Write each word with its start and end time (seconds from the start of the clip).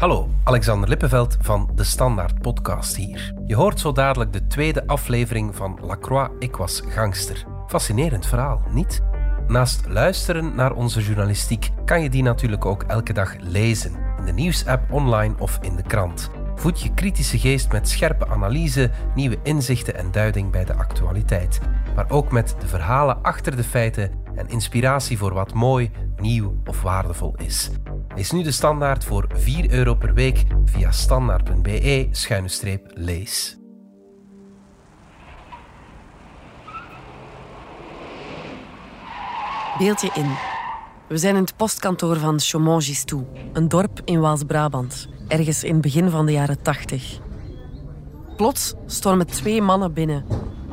Hallo, 0.00 0.28
Alexander 0.44 0.88
Lippenveld 0.88 1.36
van 1.40 1.70
de 1.74 1.84
Standaard 1.84 2.40
Podcast 2.42 2.96
hier. 2.96 3.34
Je 3.46 3.54
hoort 3.54 3.80
zo 3.80 3.92
dadelijk 3.92 4.32
de 4.32 4.46
tweede 4.46 4.86
aflevering 4.86 5.56
van 5.56 5.78
Lacroix, 5.82 6.30
ik 6.38 6.56
was 6.56 6.82
gangster. 6.88 7.44
Fascinerend 7.66 8.26
verhaal, 8.26 8.62
niet? 8.70 9.02
Naast 9.46 9.86
luisteren 9.88 10.54
naar 10.54 10.72
onze 10.72 11.02
journalistiek 11.02 11.70
kan 11.84 12.02
je 12.02 12.10
die 12.10 12.22
natuurlijk 12.22 12.64
ook 12.64 12.82
elke 12.82 13.12
dag 13.12 13.36
lezen. 13.40 13.92
In 14.18 14.24
de 14.24 14.32
nieuwsapp, 14.32 14.92
online 14.92 15.34
of 15.38 15.58
in 15.60 15.76
de 15.76 15.82
krant. 15.82 16.30
Voed 16.60 16.80
je 16.80 16.94
kritische 16.94 17.38
geest 17.38 17.72
met 17.72 17.88
scherpe 17.88 18.28
analyse, 18.28 18.90
nieuwe 19.14 19.38
inzichten 19.42 19.94
en 19.94 20.10
duiding 20.10 20.50
bij 20.50 20.64
de 20.64 20.74
actualiteit. 20.74 21.60
Maar 21.94 22.10
ook 22.10 22.32
met 22.32 22.56
de 22.58 22.66
verhalen 22.66 23.22
achter 23.22 23.56
de 23.56 23.64
feiten 23.64 24.12
en 24.34 24.48
inspiratie 24.48 25.18
voor 25.18 25.34
wat 25.34 25.54
mooi, 25.54 25.90
nieuw 26.16 26.54
of 26.64 26.82
waardevol 26.82 27.34
is. 27.36 27.70
Lees 28.14 28.30
nu 28.30 28.42
de 28.42 28.50
standaard 28.50 29.04
voor 29.04 29.26
4 29.32 29.72
euro 29.72 29.94
per 29.94 30.14
week 30.14 30.44
via 30.64 30.90
standaard.be-lees. 30.90 33.58
Beeldje 39.78 40.10
in. 40.14 40.30
We 41.08 41.18
zijn 41.18 41.34
in 41.34 41.42
het 41.42 41.56
postkantoor 41.56 42.16
van 42.16 42.40
Chaumont-Gistou, 42.40 43.26
een 43.52 43.68
dorp 43.68 44.00
in 44.04 44.20
Waals-Brabant, 44.20 45.08
ergens 45.30 45.64
in 45.64 45.72
het 45.72 45.80
begin 45.80 46.10
van 46.10 46.26
de 46.26 46.32
jaren 46.32 46.62
80. 46.62 47.18
Plots 48.36 48.74
stormen 48.86 49.26
twee 49.26 49.62
mannen 49.62 49.92
binnen. 49.92 50.24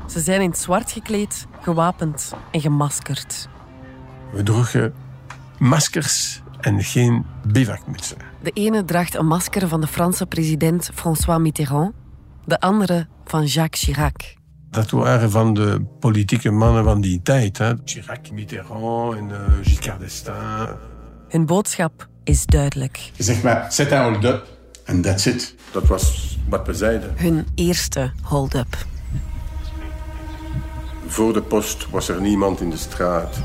Ze 0.08 0.20
zijn 0.20 0.42
in 0.42 0.50
het 0.50 0.60
zwart 0.60 0.92
gekleed, 0.92 1.46
gewapend 1.62 2.34
en 2.52 2.62
gemaskerd. 2.62 3.50
We 4.32 4.44
droegen 4.44 4.94
maskers 5.60 6.42
en 6.60 6.84
geen 6.84 7.26
bivakmutsen. 7.48 8.18
De 8.42 8.52
ene 8.52 8.86
draagt 8.86 9.16
een 9.16 9.26
masker 9.26 9.68
van 9.68 9.82
de 9.82 9.88
Franse 9.88 10.26
president 10.26 10.90
François 10.94 11.42
Mitterrand, 11.42 11.94
de 12.46 12.60
andere 12.60 13.08
van 13.26 13.46
Jacques 13.46 13.84
Chirac. 13.84 14.36
Dat 14.70 14.92
waren 14.92 15.32
van 15.32 15.54
de 15.54 15.86
politieke 16.00 16.52
mannen 16.52 16.84
van 16.84 17.02
die 17.02 17.22
tijd. 17.22 17.58
Hè. 17.58 17.74
Chirac, 17.86 18.32
Mitterrand 18.32 19.16
en 19.16 19.30
uh, 19.30 19.38
Giscard 19.62 20.00
d'Estaing. 20.00 20.70
Hun 21.28 21.46
boodschap 21.46 22.10
is 22.28 22.46
duidelijk. 22.46 23.12
Zeg 23.18 23.44
maar, 23.44 23.66
zet 23.70 23.92
een 23.92 24.04
hold-up 24.04 24.48
en 24.84 25.02
that's 25.02 25.26
it. 25.26 25.56
Dat 25.72 25.88
was 25.88 26.38
wat 26.50 26.68
we 26.68 26.74
zeiden. 26.74 27.14
Hun 27.16 27.48
eerste 27.56 28.12
hold-up. 28.22 28.86
Voor 31.06 31.34
de 31.34 31.42
post 31.42 31.90
was 31.90 32.10
er 32.10 32.22
niemand 32.22 32.62
in 32.62 32.70
de 32.70 32.78
straat. 32.78 33.38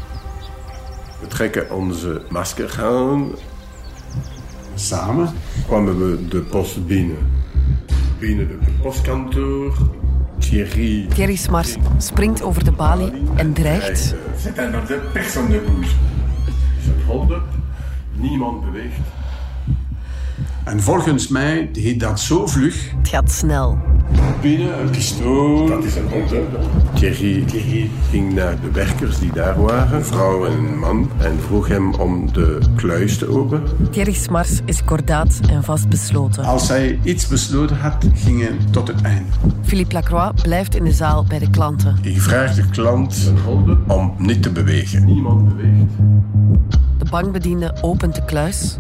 We 1.21 1.27
trekken 1.27 1.71
onze 1.71 2.23
masker 2.29 2.83
aan. 2.83 3.31
Samen 4.75 5.33
kwamen 5.67 5.99
we 5.99 6.29
de 6.29 6.41
post 6.41 6.87
binnen. 6.87 7.31
Binnen 8.19 8.49
het 8.49 8.83
postkantoor. 8.83 9.77
Thierry... 10.39 11.07
Thierry 11.07 11.37
Smars 11.37 11.77
springt 11.99 12.43
over 12.43 12.65
de 12.65 12.73
balie 12.73 13.13
en 13.37 13.53
dreigt... 13.53 14.15
Zet 14.39 14.59
hold-up, 14.59 15.13
persoon 15.13 15.51
ne 15.51 15.61
bouge. 15.61 15.83
Is 16.81 16.87
een 16.87 17.03
hold-up. 17.07 17.52
Niemand 18.23 18.65
beweegt. 18.65 18.99
En 20.65 20.83
volgens 20.83 21.29
mij 21.29 21.71
heet 21.73 22.01
dat 22.01 22.21
zo 22.21 22.47
vlug. 22.47 22.91
Het 22.97 23.09
gaat 23.09 23.31
snel. 23.31 23.79
Binnen 24.41 24.81
een 24.81 24.91
pistool. 24.91 25.67
Dat 25.67 25.85
is 25.85 25.97
een 25.97 26.09
hold-up. 26.09 26.59
Thierry, 26.95 27.45
Thierry 27.45 27.91
ging 28.11 28.35
naar 28.35 28.61
de 28.61 28.71
werkers 28.71 29.19
die 29.19 29.33
daar 29.33 29.63
waren, 29.63 29.97
een 29.97 30.05
vrouw 30.05 30.47
en 30.47 30.53
een 30.53 30.79
man, 30.79 31.11
en 31.19 31.39
vroeg 31.41 31.69
hem 31.69 31.95
om 31.95 32.33
de 32.33 32.59
kluis 32.77 33.19
te 33.19 33.29
openen. 33.29 33.91
Thierry 33.91 34.13
Smars 34.13 34.61
is 34.65 34.85
kordaat 34.85 35.41
en 35.51 35.65
vastbesloten. 35.65 36.45
Als 36.45 36.69
hij 36.69 36.99
iets 37.05 37.27
besloten 37.29 37.77
had, 37.77 38.07
ging 38.15 38.41
hij 38.41 38.57
tot 38.71 38.89
het 38.89 39.03
einde. 39.03 39.31
Philippe 39.63 39.95
Lacroix 39.95 40.43
blijft 40.43 40.75
in 40.75 40.85
de 40.85 40.93
zaal 40.93 41.25
bij 41.29 41.39
de 41.39 41.51
klanten. 41.51 41.99
Ik 42.03 42.21
vraag 42.21 42.55
de 42.55 42.69
klant 42.69 43.33
om 43.87 44.15
niet 44.19 44.43
te 44.43 44.51
bewegen. 44.51 45.05
Niemand 45.05 45.49
beweegt. 45.49 45.93
De 47.13 47.19
bankbediende 47.19 47.75
opent 47.81 48.15
de 48.15 48.25
kluis. 48.25 48.77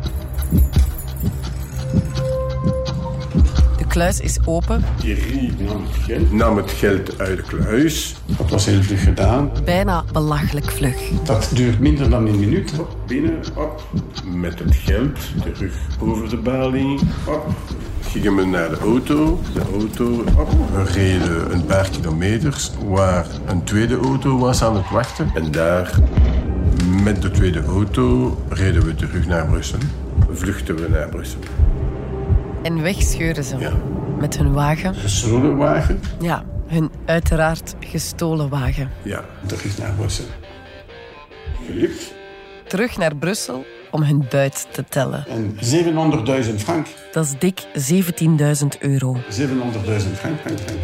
De 3.79 3.87
kluis 3.89 4.21
is 4.21 4.39
open. 4.45 4.85
Thierry 5.01 5.55
nam 5.59 5.83
het 5.83 5.97
geld, 6.03 6.33
nam 6.33 6.57
het 6.57 6.71
geld 6.71 7.19
uit 7.19 7.37
de 7.37 7.43
kluis. 7.43 8.15
Dat 8.27 8.51
was 8.51 8.67
heel 8.67 8.83
vlug 8.83 9.03
gedaan. 9.03 9.51
Bijna 9.65 10.05
belachelijk 10.13 10.71
vlug. 10.71 11.11
Dat 11.25 11.51
duurt 11.55 11.79
minder 11.79 12.11
dan 12.11 12.27
een 12.27 12.41
minuut. 12.41 12.73
Binnen, 13.07 13.41
op, 13.57 13.89
met 14.35 14.59
het 14.59 14.75
geld, 14.75 15.19
terug 15.43 15.75
over 16.01 16.29
de 16.29 16.37
balie, 16.37 16.99
op. 17.27 17.47
Gingen 18.01 18.37
we 18.37 18.45
naar 18.45 18.69
de 18.69 18.79
auto, 18.79 19.41
de 19.55 19.63
auto 19.73 20.25
op. 20.39 20.51
We 20.73 20.83
reden 20.83 21.53
een 21.53 21.65
paar 21.65 21.89
kilometers 21.89 22.71
waar 22.89 23.27
een 23.47 23.65
tweede 23.65 23.97
auto 23.97 24.39
was 24.39 24.63
aan 24.63 24.77
het 24.77 24.91
wachten. 24.91 25.31
En 25.35 25.51
daar, 25.51 25.99
met 26.93 27.23
de 27.23 27.31
tweede 27.31 27.63
auto, 27.65 28.37
reden 28.49 28.85
we 28.85 28.95
terug 28.95 29.27
naar 29.27 29.47
Brussel. 29.47 29.79
Vluchten 30.31 30.77
we 30.77 30.89
naar 30.89 31.09
Brussel. 31.09 31.41
En 32.63 32.83
weg 32.83 33.03
scheuren 33.03 33.45
ze. 33.45 33.59
Ja. 33.59 33.73
Met 34.19 34.39
hun 34.39 34.53
wagen. 34.53 34.95
Gestolen 34.95 35.57
wagen. 35.57 36.01
Ja, 36.21 36.45
hun 36.67 36.91
uiteraard 37.05 37.75
gestolen 37.81 38.49
wagen. 38.49 38.91
Ja, 39.03 39.25
Terug 39.47 39.79
naar 39.79 39.93
Brussel. 39.97 40.25
Gelukt. 41.67 42.15
Terug 42.67 42.97
naar 42.97 43.17
Brussel 43.17 43.65
om 43.91 44.03
hun 44.03 44.25
buit 44.31 44.67
te 44.73 44.85
tellen. 44.89 45.27
En 45.29 45.55
700.000 45.55 46.55
frank. 46.57 46.87
700.000 46.87 46.93
Dat 47.13 47.25
is 47.25 47.35
dik 47.39 47.61
17.000 47.63 48.79
euro. 48.81 49.17
frank, 49.31 50.17
frank, 50.17 50.41
frank, 50.41 50.59
frank. 50.61 50.81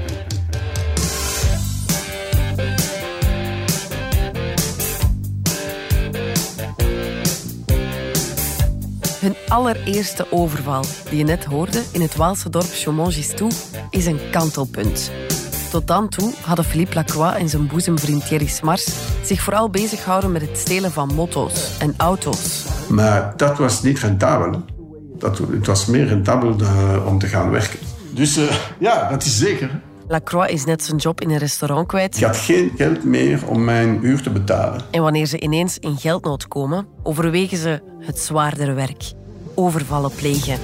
Hun 9.20 9.34
allereerste 9.48 10.26
overval, 10.30 10.84
die 11.08 11.18
je 11.18 11.24
net 11.24 11.44
hoorde 11.44 11.82
in 11.92 12.00
het 12.00 12.16
Waalse 12.16 12.50
dorp 12.50 12.68
Chaumont-Gistou, 12.72 13.50
is 13.90 14.06
een 14.06 14.20
kantelpunt. 14.30 15.10
Tot 15.70 15.86
dan 15.86 16.08
toe 16.08 16.32
hadden 16.40 16.64
Philippe 16.64 16.94
Lacroix 16.94 17.36
en 17.36 17.48
zijn 17.48 17.66
boezemvriend 17.66 18.26
Thierry 18.26 18.46
Smars 18.46 18.88
zich 19.22 19.40
vooral 19.40 19.70
bezig 19.70 20.02
gehouden 20.02 20.32
met 20.32 20.42
het 20.42 20.58
stelen 20.58 20.92
van 20.92 21.14
motto's 21.14 21.78
en 21.78 21.94
auto's. 21.96 22.64
Maar 22.88 23.32
dat 23.36 23.58
was 23.58 23.82
niet 23.82 23.98
rentabel. 23.98 24.64
Dat, 25.18 25.38
het 25.38 25.66
was 25.66 25.86
meer 25.86 26.06
rentabel 26.06 26.56
dan, 26.56 27.06
om 27.06 27.18
te 27.18 27.26
gaan 27.26 27.50
werken. 27.50 27.78
Dus 28.10 28.36
eh, 28.36 28.54
ja, 28.78 29.08
dat 29.08 29.24
is 29.24 29.38
zeker. 29.38 29.70
Lacroix 30.08 30.52
is 30.52 30.64
net 30.64 30.84
zijn 30.84 30.96
job 30.96 31.20
in 31.20 31.30
een 31.30 31.38
restaurant 31.38 31.86
kwijt. 31.86 32.16
Ik 32.16 32.24
had 32.24 32.36
geen 32.36 32.72
geld 32.76 33.04
meer 33.04 33.48
om 33.48 33.64
mijn 33.64 33.98
uur 34.02 34.22
te 34.22 34.30
betalen. 34.30 34.80
En 34.90 35.02
wanneer 35.02 35.26
ze 35.26 35.40
ineens 35.40 35.78
in 35.78 35.96
geldnood 35.96 36.48
komen, 36.48 36.86
overwegen 37.02 37.58
ze 37.58 37.82
het 38.00 38.18
zwaardere 38.18 38.72
werk. 38.72 39.12
Overvallen 39.54 40.10
plegen. 40.10 40.58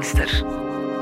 Gangster. 0.00 0.44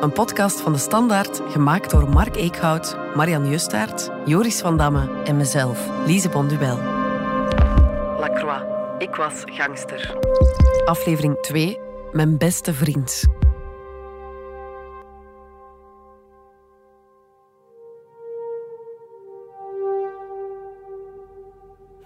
Een 0.01 0.13
podcast 0.13 0.61
van 0.61 0.73
de 0.73 0.79
Standaard, 0.79 1.41
gemaakt 1.49 1.91
door 1.91 2.09
Mark 2.09 2.37
Eekhout, 2.37 2.97
Marian 3.15 3.49
Justaert, 3.49 4.11
Joris 4.25 4.61
van 4.61 4.77
Damme 4.77 5.23
en 5.25 5.37
mezelf, 5.37 5.89
Lise 6.07 6.29
Bonduel. 6.29 6.77
Lacroix, 8.19 8.63
ik 8.99 9.15
was 9.15 9.43
gangster. 9.45 10.19
Aflevering 10.85 11.41
2, 11.41 11.79
mijn 12.13 12.39
beste 12.39 12.75
vriend. 12.75 13.27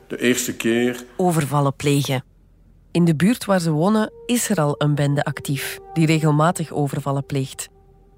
de 0.07 0.19
eerste 0.19 0.57
keer 0.57 1.05
Overvallen 1.17 1.77
plegen. 1.77 2.32
In 2.93 3.05
de 3.05 3.17
buurt 3.17 3.45
waar 3.45 3.61
ze 3.61 3.71
wonen 3.71 4.13
is 4.27 4.49
er 4.49 4.57
al 4.57 4.75
een 4.79 4.95
bende 4.95 5.25
actief 5.25 5.79
die 5.93 6.07
regelmatig 6.07 6.71
overvallen 6.73 7.27
pleegt. 7.27 7.69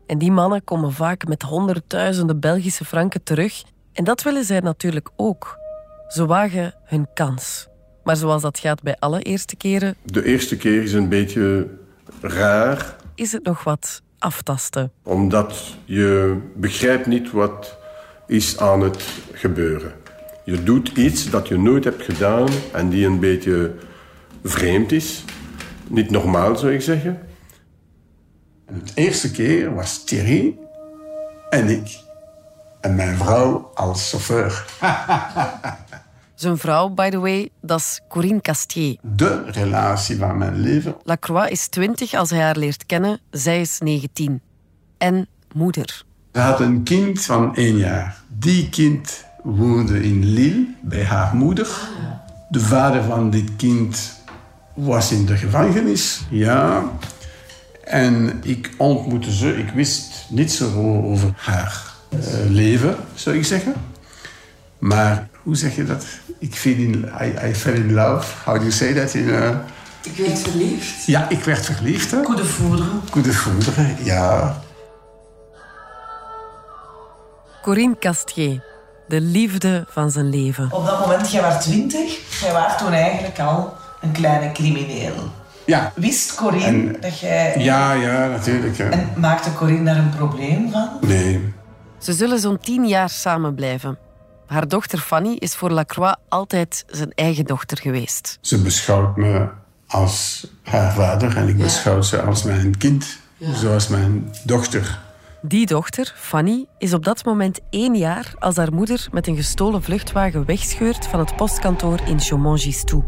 En 0.07 0.19
die 0.19 0.31
mannen 0.33 0.65
komen 0.65 0.93
vaak 0.93 1.27
met 1.27 1.43
honderdduizenden 1.43 2.41
Belgische 2.41 2.85
franken 2.85 3.23
terug. 3.23 3.63
En 3.93 4.05
dat 4.05 4.23
willen 4.23 4.45
zij 4.45 4.61
natuurlijk 4.61 5.11
ook. 5.17 5.59
Ze 6.09 6.27
wagen 6.27 6.75
hun 6.85 7.07
kans. 7.15 7.69
Maar 8.05 8.17
zoals 8.17 8.43
dat 8.43 8.59
gaat 8.59 8.83
bij 8.83 8.97
alle 8.99 9.21
eerste 9.23 9.57
keren, 9.57 9.95
De 10.03 10.25
eerste 10.25 10.57
keer 10.57 10.83
is 10.83 10.93
een 10.93 11.09
beetje 11.09 11.69
raar, 12.21 12.97
is 13.15 13.33
het 13.33 13.45
nog 13.45 13.65
wat 13.65 14.03
aftasten. 14.19 14.93
omdat 15.03 15.77
je 15.85 16.39
begrijpt 16.55 17.07
niet 17.07 17.31
wat 17.31 17.79
is 18.27 18.59
aan 18.59 18.81
het 18.81 19.05
gebeuren. 19.33 19.93
Je 20.45 20.63
doet 20.63 20.89
iets 20.89 21.31
dat 21.31 21.49
je 21.49 21.59
nooit 21.59 21.85
hebt 21.85 22.03
gedaan 22.03 22.49
en 22.73 22.89
die 22.89 23.07
een 23.07 23.21
beetje 23.21 23.75
vreemd 24.45 24.93
is. 24.93 25.25
Niet 25.89 26.11
normaal, 26.11 26.57
zou 26.57 26.73
ik 26.73 26.81
zeggen. 26.83 27.21
En 28.67 28.75
het 28.75 28.93
eerste 28.95 29.31
keer 29.31 29.75
was 29.75 30.05
Thierry 30.05 30.57
en 31.51 31.69
ik. 31.69 32.03
En 32.81 32.95
mijn 32.95 33.17
vrouw 33.17 33.71
als 33.75 34.11
chauffeur. 34.11 34.65
Zijn 36.35 36.59
vrouw, 36.59 36.89
by 36.89 37.11
the 37.11 37.19
way, 37.19 37.49
dat 37.61 37.79
is 37.79 38.01
Corinne 38.09 38.41
Castier. 38.41 38.97
De 39.03 39.51
relatie 39.51 40.17
van 40.17 40.39
mijn 40.39 40.61
leven. 40.61 40.97
Lacroix 41.03 41.51
is 41.51 41.67
20 41.67 42.15
als 42.15 42.31
hij 42.31 42.41
haar 42.41 42.57
leert 42.57 42.87
kennen, 42.87 43.21
zij 43.31 43.61
is 43.61 43.79
19. 43.79 44.41
En 44.99 45.29
moeder. 45.53 46.05
Ze 46.33 46.41
had 46.41 46.61
een 46.61 46.83
kind 46.83 47.25
van 47.25 47.57
één 47.57 47.77
jaar. 47.77 48.23
Die 48.29 48.69
kind 48.69 49.25
woonde 49.43 50.03
in 50.03 50.25
Lille 50.25 50.67
bij 50.83 51.05
haar 51.05 51.35
moeder. 51.35 51.69
De 52.49 52.61
vader 52.61 53.03
van 53.03 53.31
dit 53.31 53.57
kind 53.57 54.23
was 54.75 55.13
in 55.13 55.27
de 55.27 55.37
gevangenis. 55.37 56.21
Ja. 56.31 56.83
En 57.85 58.41
ik 58.43 58.71
ontmoette 58.77 59.33
ze. 59.33 59.59
Ik 59.59 59.71
wist 59.71 60.27
niets 60.29 60.63
over 60.63 61.33
haar 61.37 61.83
eh, 62.09 62.19
leven, 62.49 62.97
zou 63.15 63.37
ik 63.37 63.45
zeggen. 63.45 63.75
Maar 64.79 65.29
hoe 65.43 65.57
zeg 65.57 65.77
je 65.77 65.85
dat? 65.85 66.05
Ik 66.39 66.55
viel 66.55 66.77
in, 66.77 67.11
I, 67.21 67.49
I 67.49 67.55
fell 67.55 67.75
in 67.75 67.93
love. 67.95 68.35
How 68.45 68.55
do 68.55 68.61
you 68.61 68.73
say 68.73 68.93
that? 68.93 69.15
In, 69.15 69.29
uh... 69.29 69.51
Ik 70.03 70.17
werd 70.17 70.39
verliefd. 70.39 71.05
Ja, 71.07 71.29
ik 71.29 71.45
werd 71.45 71.65
verliefd. 71.65 72.11
Hè? 72.11 72.23
Coup 72.23 72.37
de 72.37 72.45
foudre. 72.45 72.85
Coup 73.11 73.25
de 73.25 73.33
foudre, 73.33 73.95
ja. 74.03 74.59
Corinne 77.63 77.99
Castier, 77.99 78.65
de 79.09 79.21
liefde 79.21 79.87
van 79.91 80.11
zijn 80.11 80.31
leven. 80.31 80.69
Op 80.73 80.87
dat 80.87 81.01
moment, 81.01 81.31
jij 81.31 81.43
was 81.43 81.65
twintig. 81.65 82.41
Jij 82.41 82.53
was 82.53 82.79
toen 82.79 82.93
eigenlijk 82.93 83.39
al 83.39 83.77
een 84.05 84.13
kleine 84.13 84.53
crimineel. 84.53 85.15
Ja. 85.67 85.93
Wist 85.95 86.35
Corinne 86.35 86.93
En- 86.93 87.01
dat 87.01 87.19
jij... 87.19 87.55
Ja, 87.59 87.93
ja, 87.93 88.27
natuurlijk. 88.29 88.79
hè. 88.79 88.89
En 88.89 89.09
maakte 89.17 89.55
Corinne 89.55 89.85
daar 89.85 89.97
een 89.97 90.15
probleem 90.17 90.71
van? 90.71 90.89
Nee. 91.01 91.53
Ze 91.99 92.13
zullen 92.13 92.39
zo'n 92.39 92.59
tien 92.59 92.87
jaar 92.87 93.09
samen 93.11 93.55
blijven. 93.55 93.99
Haar 94.47 94.69
dochter 94.69 94.99
Fanny 94.99 95.37
is 95.39 95.55
voor 95.55 95.71
Lacroix 95.71 96.17
altijd 96.29 96.85
zijn 96.87 97.13
eigen 97.15 97.45
dochter 97.45 97.79
geweest. 97.79 98.39
Ze 98.41 98.63
beschouwt 98.63 99.17
me 99.17 99.49
als 99.87 100.47
haar 100.63 100.93
vader 100.93 101.37
en 101.37 101.49
ik 101.49 101.57
beschouw 101.59 102.01
ze 102.03 102.23
als 102.23 102.43
mijn 102.43 102.79
kind. 102.79 103.19
Zoals 103.55 103.89
mijn 103.89 104.33
dochter. 104.45 104.99
Die 105.43 105.67
dochter, 105.67 106.15
Fanny, 106.17 106.67
is 106.79 106.95
op 106.95 107.05
dat 107.05 107.25
moment 107.25 107.61
één 107.71 107.95
jaar 107.95 108.33
als 108.39 108.57
haar 108.57 108.73
moeder 108.73 109.09
met 109.13 109.27
een 109.27 109.37
gestolen 109.37 109.83
vluchtwagen 109.83 110.45
wegscheurt 110.45 111.07
van 111.07 111.19
het 111.19 111.37
postkantoor 111.37 111.99
in 112.07 112.21
Chaumont-Gistou. 112.21 113.03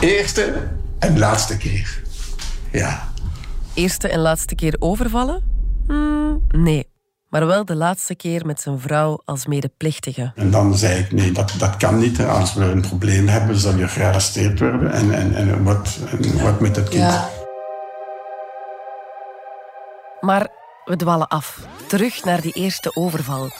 Eerste 0.00 0.68
en 0.98 1.18
laatste 1.18 1.56
keer. 1.56 2.02
Ja. 2.72 3.12
Eerste 3.74 4.08
en 4.08 4.20
laatste 4.20 4.54
keer 4.54 4.76
overvallen? 4.78 5.42
Hmm, 5.86 6.42
nee. 6.48 6.92
Maar 7.28 7.46
wel 7.46 7.64
de 7.64 7.74
laatste 7.74 8.14
keer 8.14 8.46
met 8.46 8.60
zijn 8.60 8.80
vrouw 8.80 9.20
als 9.24 9.46
medeplichtige. 9.46 10.32
En 10.34 10.50
dan 10.50 10.76
zei 10.76 10.98
ik, 10.98 11.12
nee, 11.12 11.32
dat, 11.32 11.54
dat 11.58 11.76
kan 11.76 11.98
niet. 11.98 12.20
Als 12.20 12.54
we 12.54 12.64
een 12.64 12.80
probleem 12.80 13.28
hebben, 13.28 13.56
zal 13.56 13.74
je 13.76 13.88
gearresteerd 13.88 14.60
worden. 14.60 14.92
En, 14.92 15.12
en, 15.12 15.34
en, 15.34 15.62
wat, 15.64 15.98
en 16.10 16.42
wat 16.42 16.60
met 16.60 16.76
het 16.76 16.88
kind? 16.88 17.14
Maar 20.20 20.48
we 20.84 20.96
dwalen 20.96 21.28
af. 21.28 21.58
Terug 21.88 22.24
naar 22.24 22.40
die 22.40 22.52
eerste 22.52 22.96
overval. 22.96 23.50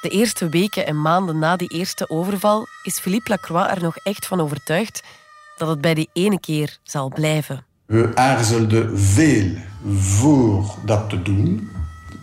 De 0.00 0.08
eerste 0.08 0.48
weken 0.48 0.86
en 0.86 1.00
maanden 1.00 1.38
na 1.38 1.56
die 1.56 1.68
eerste 1.68 2.10
overval 2.10 2.66
is 2.82 2.98
Philippe 2.98 3.30
Lacroix 3.30 3.70
er 3.70 3.82
nog 3.82 3.96
echt 3.96 4.26
van 4.26 4.40
overtuigd 4.40 5.02
dat 5.56 5.68
het 5.68 5.80
bij 5.80 5.94
die 5.94 6.08
ene 6.12 6.40
keer 6.40 6.78
zal 6.82 7.08
blijven. 7.08 7.64
We 7.86 8.10
aarzelden 8.14 8.98
veel 8.98 9.50
voor 9.98 10.74
dat 10.84 11.10
te 11.10 11.22
doen. 11.22 11.70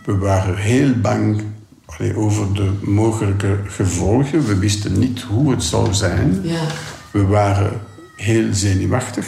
We 0.04 0.16
waren 0.16 0.56
heel 0.56 0.94
bang 0.94 1.42
over 2.14 2.54
de 2.54 2.72
mogelijke 2.82 3.60
gevolgen. 3.66 4.46
We 4.46 4.58
wisten 4.58 4.98
niet 4.98 5.20
hoe 5.20 5.50
het 5.50 5.62
zou 5.62 5.94
zijn. 5.94 6.42
We 7.10 7.26
waren 7.26 7.80
heel 8.16 8.54
zenuwachtig, 8.54 9.26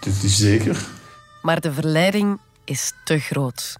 dat 0.00 0.22
is 0.22 0.36
zeker. 0.36 0.86
Maar 1.42 1.60
de 1.60 1.72
verleiding 1.72 2.38
is 2.64 2.92
te 3.04 3.18
groot. 3.18 3.76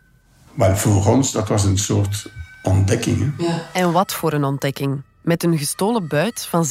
Maar 0.54 0.78
voor 0.78 1.06
ons, 1.06 1.32
dat 1.32 1.48
was 1.48 1.64
een 1.64 1.78
soort 1.78 2.30
ontdekking. 2.66 3.32
hè. 3.38 3.80
En 3.80 3.92
wat 3.92 4.12
voor 4.12 4.32
een 4.32 4.44
ontdekking. 4.44 5.02
Met 5.20 5.44
een 5.44 5.58
gestolen 5.58 6.08
buit 6.08 6.46
van 6.50 6.66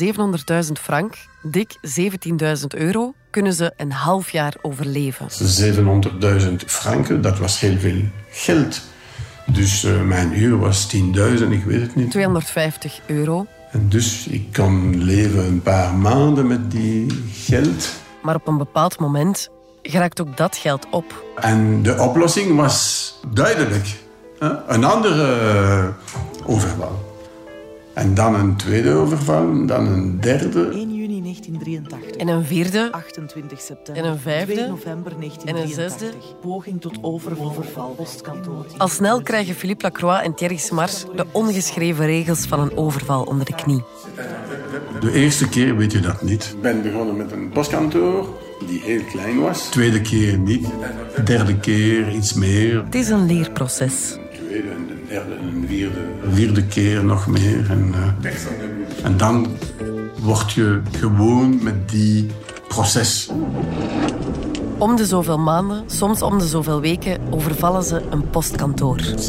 700.000 0.65 0.71
frank, 0.81 1.15
dik 1.41 1.77
17.000 1.81 2.65
euro, 2.67 3.13
kunnen 3.31 3.53
ze 3.53 3.73
een 3.77 3.91
half 3.91 4.29
jaar 4.29 4.53
overleven. 4.61 5.27
700.000 6.39 6.55
franken, 6.65 7.21
dat 7.21 7.37
was 7.39 7.59
heel 7.59 7.77
veel 7.77 8.01
geld. 8.29 8.81
Dus 9.45 9.83
eh, 9.83 10.01
mijn 10.01 10.29
huur 10.31 10.57
was 10.57 10.95
10.000, 10.95 11.01
ik 11.49 11.63
weet 11.63 11.81
het 11.81 11.95
niet. 11.95 12.11
250 12.11 12.99
euro. 13.07 13.45
En 13.71 13.89
dus 13.89 14.27
ik 14.27 14.53
kon 14.53 15.03
leven 15.03 15.45
een 15.45 15.61
paar 15.61 15.93
maanden 15.93 16.47
met 16.47 16.71
die 16.71 17.23
geld. 17.33 17.93
Maar 18.21 18.35
op 18.35 18.47
een 18.47 18.57
bepaald 18.57 18.99
moment 18.99 19.49
geraakt 19.81 20.21
ook 20.21 20.37
dat 20.37 20.55
geld 20.55 20.87
op. 20.91 21.23
En 21.35 21.83
de 21.83 21.99
oplossing 21.99 22.55
was 22.55 23.13
duidelijk. 23.33 24.03
Een 24.67 24.83
andere 24.83 25.23
eh, 25.23 25.87
overval. 26.45 27.13
En 27.93 28.13
dan 28.13 28.35
een 28.35 28.55
tweede 28.55 28.93
overval, 28.93 29.65
dan 29.65 29.87
een 29.87 30.19
derde. 30.19 30.69
1 30.69 30.95
juni 30.95 31.21
1983. 31.21 32.11
En 32.11 32.27
een 32.27 32.45
vierde, 32.45 32.91
28 32.91 33.61
september. 33.61 34.03
En 34.03 34.09
een 34.09 34.19
vijfde. 34.19 34.53
2 34.53 34.67
november 34.67 35.11
En 35.11 35.17
1983. 35.19 36.07
een 36.07 36.21
zesde. 36.21 36.37
Poging 36.41 36.81
tot 36.81 36.97
overval. 37.01 37.93
Postkantoor. 37.97 38.65
Al 38.77 38.87
snel 38.87 39.21
krijgen 39.21 39.55
Philippe 39.55 39.83
Lacroix 39.83 40.23
en 40.23 40.35
Thierry 40.35 40.57
Smars 40.57 41.05
de 41.15 41.25
ongeschreven 41.31 42.05
regels 42.05 42.45
van 42.45 42.59
een 42.59 42.77
overval 42.77 43.23
onder 43.23 43.45
de 43.45 43.55
knie. 43.55 43.83
De 44.99 45.11
eerste 45.11 45.49
keer 45.49 45.77
weet 45.77 45.91
je 45.91 45.99
dat 45.99 46.21
niet. 46.21 46.43
Ik 46.55 46.61
ben 46.61 46.81
begonnen 46.81 47.17
met 47.17 47.31
een 47.31 47.49
postkantoor 47.49 48.27
die 48.67 48.81
heel 48.81 49.01
klein 49.11 49.39
was. 49.39 49.59
Tweede 49.61 50.01
keer 50.01 50.37
niet. 50.37 50.67
Derde 51.25 51.59
keer 51.59 52.11
iets 52.11 52.33
meer. 52.33 52.83
Het 52.83 52.95
is 52.95 53.09
een 53.09 53.25
leerproces. 53.25 54.17
Tweede 54.59 54.75
en 54.75 54.87
de 54.87 54.95
derde 55.07 55.35
en 55.35 55.47
een 55.47 55.67
vierde. 55.67 55.99
Vierde 56.31 56.65
keer 56.65 57.05
nog 57.05 57.27
meer. 57.27 57.69
En, 57.69 57.93
eh, 58.21 58.31
en 59.03 59.17
dan 59.17 59.57
word 60.19 60.51
je 60.51 60.81
gewoon 60.91 61.63
met 61.63 61.89
die 61.89 62.27
proces. 62.67 63.29
Om 64.77 64.95
de 64.95 65.05
zoveel 65.05 65.39
maanden, 65.39 65.83
soms 65.85 66.21
om 66.21 66.37
de 66.39 66.47
zoveel 66.47 66.81
weken, 66.81 67.17
overvallen 67.29 67.83
ze 67.83 68.01
een 68.09 68.29
postkantoor. 68.29 68.95
Nou 68.95 69.19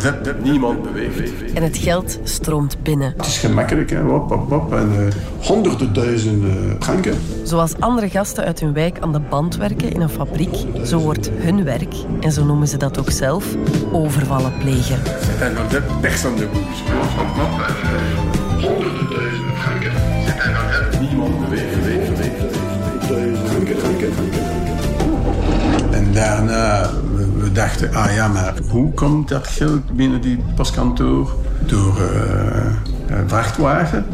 zet, 0.00 0.14
zet. 0.22 0.44
Niemand 0.44 0.82
beweegt. 0.82 1.52
En 1.54 1.62
het 1.62 1.76
geld 1.76 2.18
stroomt 2.22 2.82
binnen. 2.82 3.14
Het 3.16 3.26
is 3.26 3.38
gemakkelijk, 3.38 3.90
hè. 3.90 4.00
Hop. 4.00 4.72
En 4.72 4.92
eh, 4.92 5.46
honderden 5.46 5.92
duizenden 5.92 6.76
franken. 6.80 7.14
Zoals 7.42 7.72
andere 7.78 8.08
gasten 8.08 8.44
uit 8.44 8.60
hun 8.60 8.72
wijk 8.72 9.00
aan 9.00 9.12
de 9.12 9.20
band 9.20 9.56
werken 9.56 9.92
in 9.92 10.00
een 10.00 10.08
fabriek, 10.08 10.56
zo 10.84 10.98
wordt 10.98 11.30
hun 11.30 11.64
werk, 11.64 11.94
en 12.20 12.32
zo 12.32 12.44
noemen 12.44 12.68
ze 12.68 12.76
dat 12.76 12.98
ook 12.98 13.10
zelf, 13.10 13.44
overvallen 13.92 14.52
plegen. 14.58 14.98
Personne 16.00 16.36
ne 16.36 16.46
bouge. 16.46 16.82
Hop, 17.16 17.28
hop. 17.28 17.60
En, 17.60 17.74
eh, 17.74 18.64
honderden 18.64 19.10
duizenden 19.10 19.56
franken. 19.56 20.05
Daarna, 26.16 26.90
we, 27.14 27.32
we 27.40 27.52
dachten, 27.52 27.94
ah 27.94 28.14
ja, 28.14 28.28
maar 28.28 28.54
hoe 28.70 28.92
komt 28.92 29.28
dat 29.28 29.46
geld 29.48 29.96
binnen 29.96 30.20
die 30.20 30.44
postkantoor? 30.54 31.34
Door 31.60 32.00
eh, 32.00 32.74
een 33.06 33.28
vrachtwagen. 33.28 34.06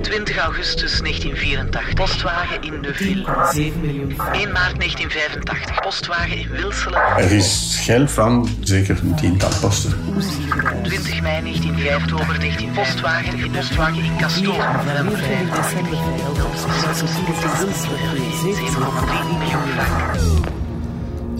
20 0.00 0.36
augustus 0.36 1.00
1984. 1.00 1.94
Postwagen 1.94 2.62
in 2.62 2.80
Neuville. 2.80 3.24
7 3.52 3.80
miljoen 3.80 4.12
frank. 4.16 4.34
1 4.34 4.52
maart 4.52 4.78
1985. 4.78 5.80
Postwagen 5.80 6.38
in 6.38 6.48
Wilselen. 6.50 7.00
Er 7.16 7.32
is 7.32 7.78
geld 7.80 8.10
van 8.10 8.48
zeker 8.60 8.98
een 9.02 9.14
tiental 9.14 9.50
posten. 9.60 9.92
20 10.82 11.20
mei 11.20 11.42
1985. 11.42 12.02
Oktober 12.02 12.38
19 12.38 12.70
Postwagen 12.70 13.38
in 13.38 13.50
Postwagen 13.50 14.04
in 14.04 14.16
Castoor. 14.18 14.72
November 14.84 15.18
5. 15.18 15.50
december 15.50 15.98
7,3 19.12 19.38
miljoen 19.38 19.68
frank. 19.74 20.61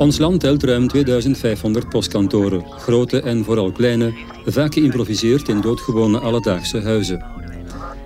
Ons 0.03 0.19
land 0.19 0.41
telt 0.41 0.63
ruim 0.63 0.89
2500 0.89 1.89
postkantoren, 1.89 2.65
grote 2.79 3.21
en 3.21 3.45
vooral 3.45 3.73
kleine, 3.73 4.13
vaak 4.47 4.75
geïmproviseerd 4.75 5.49
in 5.49 5.61
doodgewone 5.61 6.19
alledaagse 6.19 6.81
huizen. 6.81 7.25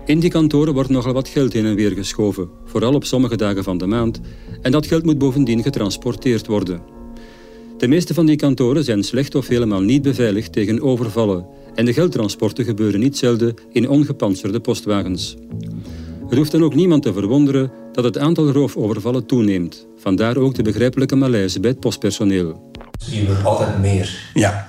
In 0.07 0.21
die 0.21 0.31
kantoren 0.31 0.75
wordt 0.75 0.89
nogal 0.89 1.13
wat 1.13 1.29
geld 1.29 1.53
heen 1.53 1.65
en 1.65 1.75
weer 1.75 1.91
geschoven, 1.91 2.49
vooral 2.65 2.95
op 2.95 3.05
sommige 3.05 3.37
dagen 3.37 3.65
van 3.65 3.79
de 3.79 3.87
maand, 3.87 4.21
en 4.63 4.73
dat 4.73 4.87
geld 4.87 5.05
moet 5.05 5.19
bovendien 5.19 5.63
getransporteerd 5.63 6.47
worden. 6.47 6.83
De 7.79 7.89
meeste 7.89 8.15
van 8.15 8.27
die 8.27 8.37
kantoren 8.37 8.85
zijn 8.85 9.05
slecht 9.05 9.35
of 9.35 9.49
helemaal 9.49 9.83
niet 9.83 10.03
beveiligd 10.03 10.53
tegen 10.53 10.83
overvallen 10.83 11.47
en 11.75 11.85
de 11.85 11.93
geldtransporten 11.93 12.65
gebeuren 12.65 13.01
niet 13.01 13.17
zelden 13.17 13.55
in 13.73 13.89
ongepantserde 13.89 14.61
postwagens. 14.61 15.37
Het 16.29 16.39
hoeft 16.39 16.53
dan 16.53 16.65
ook 16.65 16.75
niemand 16.75 17.03
te 17.03 17.13
verwonderen 17.13 17.73
dat 17.93 18.05
het 18.05 18.19
aantal 18.19 18.51
roofovervallen 18.51 19.27
toeneemt. 19.27 19.86
Vandaar 19.97 20.37
ook 20.37 20.55
de 20.55 20.63
begrijpelijke 20.63 21.17
malaise 21.17 21.61
bij 21.61 21.71
het 21.71 21.81
postpersoneel. 21.81 22.71
Je 22.99 23.27
wilt 23.27 23.45
altijd 23.45 23.79
meer. 23.79 24.31
Ja, 24.35 24.69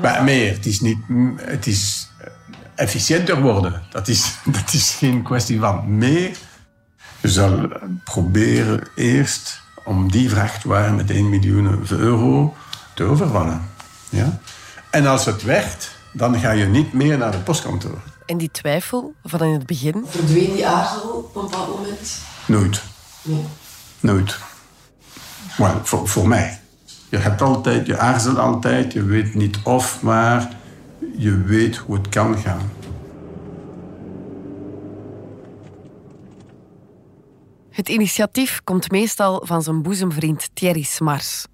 maar 0.00 0.24
meer. 0.24 0.52
Het 0.52 0.66
is, 0.66 0.80
niet, 0.80 0.98
het 1.36 1.66
is 1.66 2.08
efficiënter 2.74 3.40
worden. 3.40 3.82
Dat 3.90 4.08
is, 4.08 4.34
dat 4.62 4.72
is 4.72 4.90
geen 4.98 5.22
kwestie 5.22 5.58
van 5.58 5.98
meer. 5.98 6.30
Je 7.20 7.28
zal 7.28 7.68
proberen 8.04 8.88
eerst 8.94 9.60
om 9.84 10.10
die 10.10 10.30
vrachtwagen 10.30 10.94
met 10.94 11.10
1 11.10 11.28
miljoen 11.28 11.84
euro 11.90 12.54
te 12.94 13.04
overvallen. 13.04 13.70
Ja? 14.08 14.40
En 14.90 15.06
als 15.06 15.24
het 15.24 15.42
werkt, 15.42 15.94
dan 16.12 16.38
ga 16.40 16.50
je 16.50 16.66
niet 16.66 16.92
meer 16.92 17.18
naar 17.18 17.30
de 17.30 17.38
postkantoor. 17.38 18.02
En 18.26 18.38
die 18.38 18.50
twijfel 18.50 19.14
van 19.22 19.42
in 19.42 19.52
het 19.52 19.66
begin? 19.66 20.04
Verdween 20.06 20.52
die 20.52 20.66
aarzel 20.66 21.08
op 21.10 21.36
een 21.36 21.42
bepaald 21.42 21.78
moment? 21.78 22.18
Nooit. 22.46 22.82
Nee. 23.22 23.44
Nooit. 24.00 24.38
Well, 25.56 25.74
voor, 25.82 26.08
voor 26.08 26.28
mij. 26.28 26.60
Je 27.08 27.16
hebt 27.16 27.42
altijd, 27.42 27.86
je 27.86 27.98
aarzelt 27.98 28.38
altijd, 28.38 28.92
je 28.92 29.04
weet 29.04 29.34
niet 29.34 29.58
of, 29.62 30.02
maar 30.02 30.56
je 31.16 31.42
weet 31.42 31.76
hoe 31.76 31.96
het 31.96 32.08
kan 32.08 32.38
gaan. 32.38 32.70
Het 37.70 37.88
initiatief 37.88 38.60
komt 38.64 38.90
meestal 38.90 39.42
van 39.44 39.62
zijn 39.62 39.82
boezemvriend 39.82 40.50
Thierry 40.54 40.82
Smars. 40.82 41.46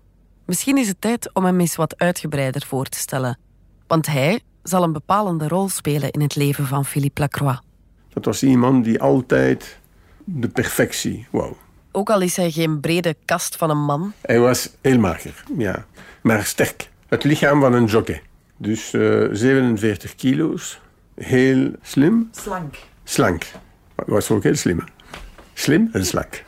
Misschien 0.46 0.78
is 0.78 0.88
het 0.88 1.00
tijd 1.00 1.34
om 1.34 1.44
hem 1.44 1.60
eens 1.60 1.76
wat 1.76 1.98
uitgebreider 1.98 2.66
voor 2.66 2.84
te 2.86 2.98
stellen. 2.98 3.38
Want 3.86 4.06
hij 4.06 4.40
zal 4.62 4.82
een 4.82 4.92
bepalende 4.92 5.48
rol 5.48 5.68
spelen 5.68 6.10
in 6.10 6.20
het 6.20 6.36
leven 6.36 6.66
van 6.66 6.84
Philippe 6.84 7.20
Lacroix. 7.20 7.60
Dat 8.08 8.24
was 8.24 8.42
iemand 8.42 8.84
die 8.84 9.00
altijd 9.00 9.78
de 10.24 10.48
perfectie 10.48 11.26
wou. 11.30 11.54
Ook 11.98 12.10
al 12.10 12.20
is 12.20 12.36
hij 12.36 12.50
geen 12.50 12.80
brede 12.80 13.16
kast 13.24 13.56
van 13.56 13.70
een 13.70 13.84
man. 13.84 14.12
Hij 14.20 14.38
was 14.38 14.70
heel 14.80 14.98
mager, 14.98 15.44
ja. 15.56 15.86
Maar 16.22 16.44
sterk. 16.44 16.90
Het 17.08 17.24
lichaam 17.24 17.60
van 17.60 17.72
een 17.72 17.84
jockey. 17.84 18.22
Dus 18.56 18.92
uh, 18.92 19.28
47 19.32 20.14
kilo's. 20.14 20.80
Heel 21.14 21.70
slim. 21.82 22.28
Slank. 22.32 22.76
Slank. 23.04 23.42
Hij 23.94 24.04
was 24.06 24.30
ook 24.30 24.42
heel 24.42 24.54
slim. 24.54 24.84
Slim 25.54 25.88
en 25.92 26.06
slank. 26.06 26.44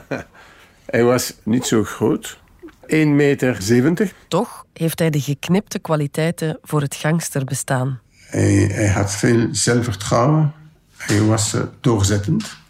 hij 0.94 1.04
was 1.04 1.34
niet 1.42 1.66
zo 1.66 1.84
groot. 1.84 2.38
1,70 2.82 2.88
meter. 2.88 4.12
Toch 4.28 4.66
heeft 4.72 4.98
hij 4.98 5.10
de 5.10 5.20
geknipte 5.20 5.78
kwaliteiten 5.78 6.58
voor 6.62 6.80
het 6.80 6.94
gangsterbestaan. 6.94 8.00
Hij, 8.18 8.54
hij 8.54 8.88
had 8.88 9.12
veel 9.12 9.48
zelfvertrouwen. 9.50 10.52
Hij 10.96 11.20
was 11.20 11.54
uh, 11.54 11.62
doorzettend. 11.80 12.62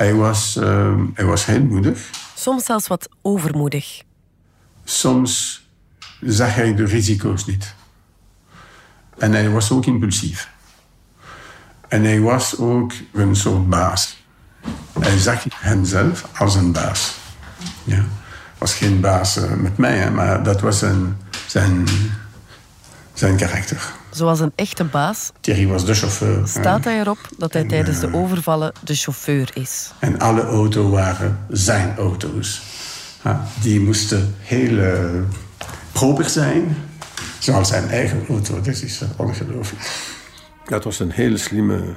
Hij 0.00 0.14
was, 0.14 0.56
uh, 0.56 0.94
hij 1.14 1.24
was 1.24 1.46
heel 1.46 1.62
moedig. 1.62 2.10
Soms 2.34 2.64
zelfs 2.64 2.86
wat 2.86 3.08
overmoedig. 3.22 4.02
Soms 4.84 5.62
zag 6.20 6.54
hij 6.54 6.74
de 6.74 6.84
risico's 6.84 7.46
niet. 7.46 7.74
En 9.18 9.32
hij 9.32 9.50
was 9.50 9.70
ook 9.70 9.86
impulsief. 9.86 10.50
En 11.88 12.04
hij 12.04 12.20
was 12.20 12.58
ook 12.58 12.92
een 13.12 13.36
soort 13.36 13.68
baas. 13.68 14.22
Hij 15.00 15.18
zag 15.18 15.44
hemzelf 15.54 16.28
als 16.38 16.54
een 16.54 16.72
baas. 16.72 17.14
Ja. 17.84 18.04
was 18.58 18.74
geen 18.74 19.00
baas 19.00 19.36
uh, 19.36 19.52
met 19.52 19.76
mij, 19.76 19.98
hè, 19.98 20.10
maar 20.10 20.42
dat 20.42 20.60
was 20.60 20.78
zijn, 20.78 21.16
zijn, 21.46 21.84
zijn 23.14 23.36
karakter. 23.36 23.92
Zoals 24.10 24.40
een 24.40 24.52
echte 24.54 24.84
baas 24.84 25.30
Thierry 25.40 25.66
was 25.66 25.84
de 25.84 25.94
chauffeur. 25.94 26.48
staat 26.48 26.84
hij 26.84 27.00
erop 27.00 27.18
dat 27.38 27.52
hij 27.52 27.64
tijdens 27.64 28.00
de 28.00 28.14
overvallen 28.14 28.72
de 28.84 28.94
chauffeur 28.94 29.50
is. 29.54 29.92
En 29.98 30.18
alle 30.18 30.42
auto's 30.42 30.90
waren 30.90 31.38
zijn 31.48 31.96
auto's. 31.96 32.62
Die 33.60 33.80
moesten 33.80 34.34
heel 34.38 34.72
uh, 34.72 35.22
proper 35.92 36.28
zijn, 36.28 36.76
zoals 37.38 37.68
zijn 37.68 37.88
eigen 37.88 38.26
auto. 38.28 38.54
Dat 38.54 38.66
is 38.66 39.02
ongelooflijk. 39.16 39.90
Dat 40.64 40.84
was 40.84 40.98
een 40.98 41.10
hele 41.10 41.36
slimme 41.36 41.96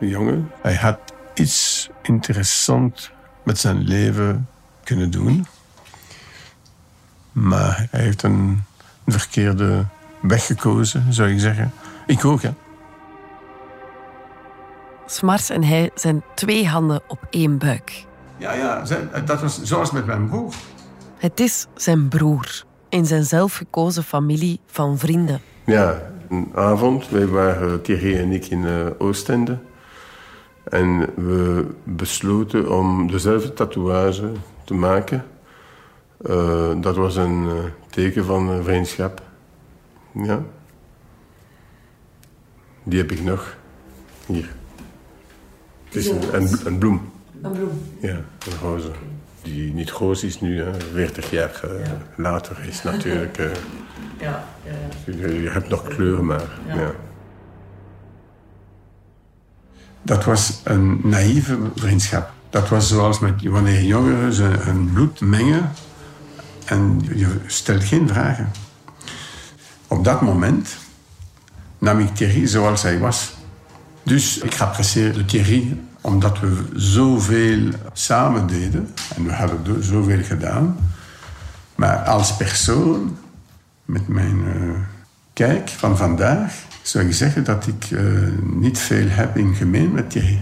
jongen. 0.00 0.50
Hij 0.62 0.74
had 0.74 0.98
iets 1.34 1.88
interessants 2.02 3.10
met 3.44 3.58
zijn 3.58 3.82
leven 3.82 4.48
kunnen 4.84 5.10
doen. 5.10 5.46
Maar 7.32 7.86
hij 7.90 8.00
heeft 8.00 8.22
een 8.22 8.62
verkeerde 9.06 9.86
weg 10.22 10.46
gekozen, 10.46 11.12
zou 11.12 11.30
ik 11.30 11.40
zeggen. 11.40 11.72
Ik 12.06 12.24
ook, 12.24 12.42
hè. 12.42 12.50
Smars 15.06 15.50
en 15.50 15.64
hij 15.64 15.90
zijn 15.94 16.22
twee 16.34 16.66
handen 16.66 17.02
op 17.06 17.26
één 17.30 17.58
buik. 17.58 18.04
Ja, 18.36 18.52
ja, 18.52 18.84
dat 19.24 19.40
was 19.40 19.62
zoals 19.62 19.90
met 19.90 20.06
mijn 20.06 20.28
broer. 20.28 20.54
Het 21.18 21.40
is 21.40 21.66
zijn 21.74 22.08
broer. 22.08 22.64
In 22.88 23.06
zijn 23.06 23.24
zelfgekozen 23.24 24.02
familie 24.02 24.60
van 24.66 24.98
vrienden. 24.98 25.40
Ja, 25.64 26.02
een 26.28 26.50
avond. 26.54 27.08
Wij 27.08 27.26
waren, 27.26 27.82
Thierry 27.82 28.18
en 28.18 28.32
ik, 28.32 28.46
in 28.46 28.62
uh, 28.62 28.86
Oostende. 28.98 29.58
En 30.64 30.98
we 31.16 31.66
besloten 31.84 32.76
om 32.76 33.10
dezelfde 33.10 33.52
tatoeage 33.52 34.32
te 34.64 34.74
maken. 34.74 35.24
Uh, 36.26 36.70
dat 36.80 36.96
was 36.96 37.16
een 37.16 37.44
uh, 37.44 37.52
teken 37.90 38.24
van 38.24 38.62
vriendschap. 38.62 39.22
Ja. 40.24 40.42
Die 42.82 42.98
heb 42.98 43.12
ik 43.12 43.22
nog. 43.22 43.56
Hier. 44.26 44.54
Het 45.84 45.94
is 45.94 46.08
een, 46.08 46.34
een, 46.34 46.66
een 46.66 46.78
bloem. 46.78 47.10
Een 47.42 47.52
bloem? 47.52 47.82
Ja, 48.00 48.14
een 48.48 48.58
roze. 48.60 48.90
Die 49.42 49.72
niet 49.72 49.90
roze 49.90 50.26
is 50.26 50.40
nu, 50.40 50.62
hè. 50.62 50.80
40 50.92 51.30
jaar 51.30 51.60
uh, 51.64 51.86
ja. 51.86 51.96
later 52.16 52.64
is 52.66 52.82
natuurlijk... 52.82 53.36
ja, 54.20 54.44
ja, 54.64 54.72
ja. 55.06 55.28
Je, 55.28 55.48
hebt 55.48 55.68
nog 55.68 55.88
kleuren, 55.88 56.24
maar... 56.24 56.42
Ja. 56.66 56.74
ja. 56.74 56.92
Dat 60.02 60.24
was 60.24 60.60
een 60.64 61.00
naïeve 61.02 61.58
vriendschap. 61.74 62.30
Dat 62.50 62.68
was 62.68 62.88
zoals 62.88 63.18
met 63.18 63.42
wanneer 63.42 63.82
jongeren 63.82 64.60
hun 64.60 64.92
bloed 64.92 65.20
mengen 65.20 65.70
en 66.64 67.00
je 67.14 67.36
stelt 67.46 67.84
geen 67.84 68.08
vragen. 68.08 68.50
Op 69.88 70.04
dat 70.04 70.20
moment 70.20 70.76
nam 71.78 71.98
ik 71.98 72.14
Thierry 72.14 72.46
zoals 72.46 72.82
hij 72.82 72.98
was. 72.98 73.34
Dus 74.02 74.38
ik 74.38 74.60
apprecieerde 74.60 75.24
Thierry 75.24 75.76
omdat 76.00 76.40
we 76.40 76.64
zoveel 76.74 77.68
samen 77.92 78.46
deden. 78.46 78.94
En 79.16 79.24
we 79.24 79.32
hadden 79.32 79.84
zoveel 79.84 80.22
gedaan. 80.22 80.76
Maar 81.74 81.96
als 81.96 82.36
persoon, 82.36 83.16
met 83.84 84.08
mijn 84.08 84.38
uh, 84.38 84.78
kijk 85.32 85.68
van 85.68 85.96
vandaag, 85.96 86.54
zou 86.82 87.06
ik 87.06 87.12
zeggen 87.12 87.44
dat 87.44 87.66
ik 87.66 87.90
uh, 87.90 88.28
niet 88.42 88.78
veel 88.78 89.08
heb 89.08 89.36
in 89.36 89.54
gemeen 89.54 89.92
met 89.92 90.10
Thierry. 90.10 90.40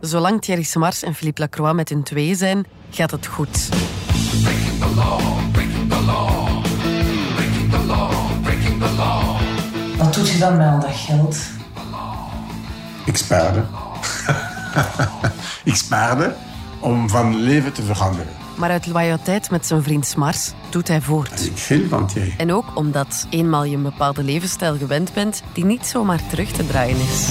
Zolang 0.00 0.40
Thierry 0.40 0.62
Smars 0.62 1.02
en 1.02 1.14
Philippe 1.14 1.40
Lacroix 1.40 1.74
met 1.74 1.88
hun 1.88 2.02
twee 2.02 2.34
zijn, 2.34 2.66
gaat 2.90 3.10
het 3.10 3.26
goed. 3.26 3.68
Wat 9.96 10.14
doet 10.14 10.28
je 10.30 10.38
dan 10.38 10.56
met 10.56 10.66
al 10.66 10.80
dat 10.80 10.90
geld? 10.92 11.36
Ik 13.04 13.16
spaarde. 13.16 13.64
ik 15.64 15.74
spaarde 15.74 16.34
om 16.80 17.08
van 17.08 17.36
leven 17.36 17.72
te 17.72 17.82
veranderen. 17.82 18.32
Maar 18.56 18.70
uit 18.70 18.86
loyaliteit 18.86 19.50
met 19.50 19.66
zijn 19.66 19.82
vriend 19.82 20.06
Smars 20.06 20.52
doet 20.70 20.88
hij 20.88 21.00
voort. 21.00 21.46
Ik 21.46 21.58
heel 21.58 21.88
van 21.88 22.06
Thierry. 22.06 22.34
En 22.36 22.52
ook 22.52 22.64
omdat 22.74 23.26
eenmaal 23.30 23.64
je 23.64 23.76
een 23.76 23.82
bepaalde 23.82 24.22
levensstijl 24.22 24.76
gewend 24.76 25.12
bent, 25.12 25.42
die 25.52 25.64
niet 25.64 25.86
zomaar 25.86 26.20
terug 26.28 26.50
te 26.50 26.66
draaien 26.66 26.96
is. 26.96 27.28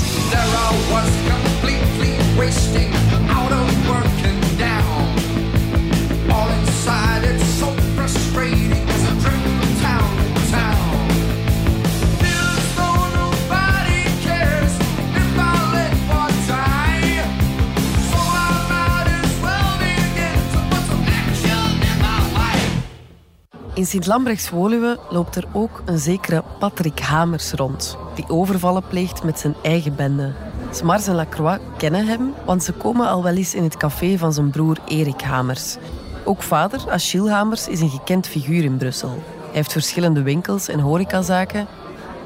In 23.76 23.86
Sint-Lambrechts-Woluwe 23.86 25.00
loopt 25.10 25.36
er 25.36 25.48
ook 25.52 25.82
een 25.86 26.00
zekere 26.00 26.44
Patrick 26.60 27.00
Hamers 27.00 27.52
rond, 27.52 27.98
die 28.16 28.30
overvallen 28.30 28.84
pleegt 28.88 29.24
met 29.24 29.40
zijn 29.40 29.56
eigen 29.62 29.96
bende. 29.96 30.34
Smars 30.72 31.08
en 31.08 31.16
Lacroix 31.16 31.60
kennen 31.78 32.08
hem, 32.08 32.34
want 32.46 32.64
ze 32.64 32.72
komen 32.72 33.08
al 33.08 33.24
wel 33.24 33.36
eens 33.36 33.56
in 33.56 33.64
het 33.64 33.78
café 33.78 34.18
van 34.18 34.34
zijn 34.34 34.50
broer 34.50 34.78
Erik 34.88 35.22
Hamers. 35.22 35.78
Ook 36.24 36.42
vader, 36.42 36.92
Achille 36.92 37.32
Hamers, 37.32 37.68
is 37.68 37.82
een 37.82 37.90
gekend 37.90 38.28
figuur 38.28 38.64
in 38.64 38.78
Brussel. 38.78 39.10
Hij 39.10 39.52
heeft 39.52 39.72
verschillende 39.72 40.22
winkels 40.22 40.68
en 40.68 40.80
horecazaken. 40.80 41.68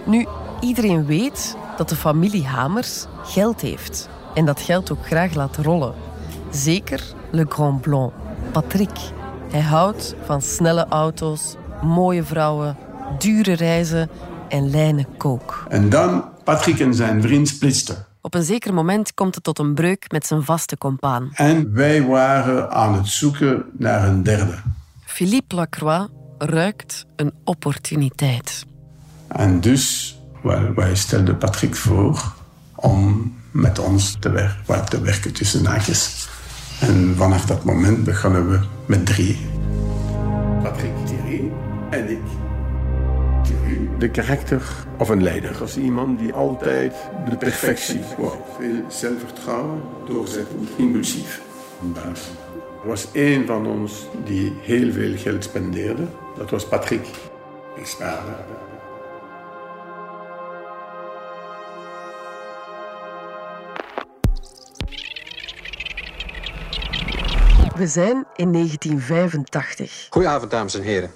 Nu, 0.06 0.26
iedereen 0.60 1.06
weet 1.06 1.58
dat 1.78 1.90
de 1.90 1.96
familie 1.96 2.46
Hamers 2.46 3.06
geld 3.24 3.62
heeft. 3.62 4.10
En 4.34 4.46
dat 4.46 4.62
geld 4.62 4.92
ook 4.92 5.06
graag 5.06 5.34
laat 5.34 5.58
rollen. 5.58 5.94
Zeker 6.52 7.04
Le 7.32 7.46
Grand 7.50 7.82
Blond, 7.82 8.14
Patrick. 8.52 9.00
Hij 9.50 9.62
houdt 9.62 10.16
van 10.26 10.42
snelle 10.42 10.86
auto's, 10.90 11.56
mooie 11.82 12.24
vrouwen, 12.24 12.78
dure 13.18 13.54
reizen 13.54 14.10
en 14.50 14.70
lijnen 14.70 15.18
kook. 15.18 15.66
En 15.70 15.90
dan 15.90 16.26
Patrick 16.44 16.80
en 16.80 16.94
zijn 16.94 17.22
vriend 17.22 17.48
splitsten. 17.48 18.06
Op 18.22 18.34
een 18.34 18.44
zeker 18.44 18.74
moment 18.74 19.14
komt 19.14 19.36
het 19.36 19.44
tot 19.44 19.60
een 19.60 19.74
breuk 19.74 20.12
met 20.12 20.26
zijn 20.26 20.44
vaste 20.44 20.78
compaan. 20.78 21.30
En 21.34 21.74
wij 21.74 22.06
waren 22.06 22.72
aan 22.72 22.94
het 22.94 23.08
zoeken 23.08 23.64
naar 23.78 24.08
een 24.08 24.24
derde. 24.24 24.56
Philippe 25.06 25.56
Lacroix 25.56 26.10
ruikt 26.38 27.06
een 27.16 27.34
opportuniteit. 27.44 28.66
En 29.28 29.62
dus 29.62 30.16
wel, 30.44 30.74
wij 30.74 30.96
stelden 30.96 31.38
Patrick 31.38 31.76
voor 31.76 32.34
om 32.76 33.34
met 33.52 33.80
ons 33.80 34.18
te, 34.20 34.30
wer 34.66 34.84
te 34.90 35.02
werken 35.02 35.34
tussen 35.34 35.66
haakjes. 35.66 36.27
En 36.82 37.14
vanaf 37.16 37.46
dat 37.46 37.64
moment 37.64 38.04
begonnen 38.04 38.50
we 38.50 38.60
met 38.86 39.06
drie. 39.06 39.38
Patrick, 40.64 40.92
Thierry 41.06 41.52
en 41.90 42.10
ik. 42.10 42.20
Thierry, 43.44 43.90
De 43.98 44.10
karakter 44.10 44.62
of 44.98 45.10
een 45.10 45.24
leider. 45.24 45.50
Dat 45.50 45.60
was 45.60 45.78
iemand 45.78 46.20
die 46.20 46.34
altijd 46.34 46.94
de 47.30 47.38
perfectie 47.38 48.02
wou. 48.18 48.32
veel 48.60 48.84
zelfvertrouwen, 48.88 49.82
doorzetten, 50.08 50.68
impulsief. 50.78 51.42
Een 51.82 51.94
baas. 51.94 52.30
Er 52.84 52.88
was 52.90 53.08
één 53.12 53.46
van 53.46 53.68
ons 53.68 54.08
die 54.26 54.54
heel 54.62 54.92
veel 54.92 55.18
geld 55.18 55.44
spendeerde. 55.44 56.04
Dat 56.38 56.50
was 56.50 56.68
Patrick. 56.68 57.08
Ik 57.76 57.86
spaarde. 57.86 58.32
We 67.78 67.88
zijn 67.88 68.26
in 68.36 68.54
1985. 68.54 70.08
Goedenavond, 70.10 70.52
dames 70.52 70.76
en 70.76 70.82
heren. 70.82 71.12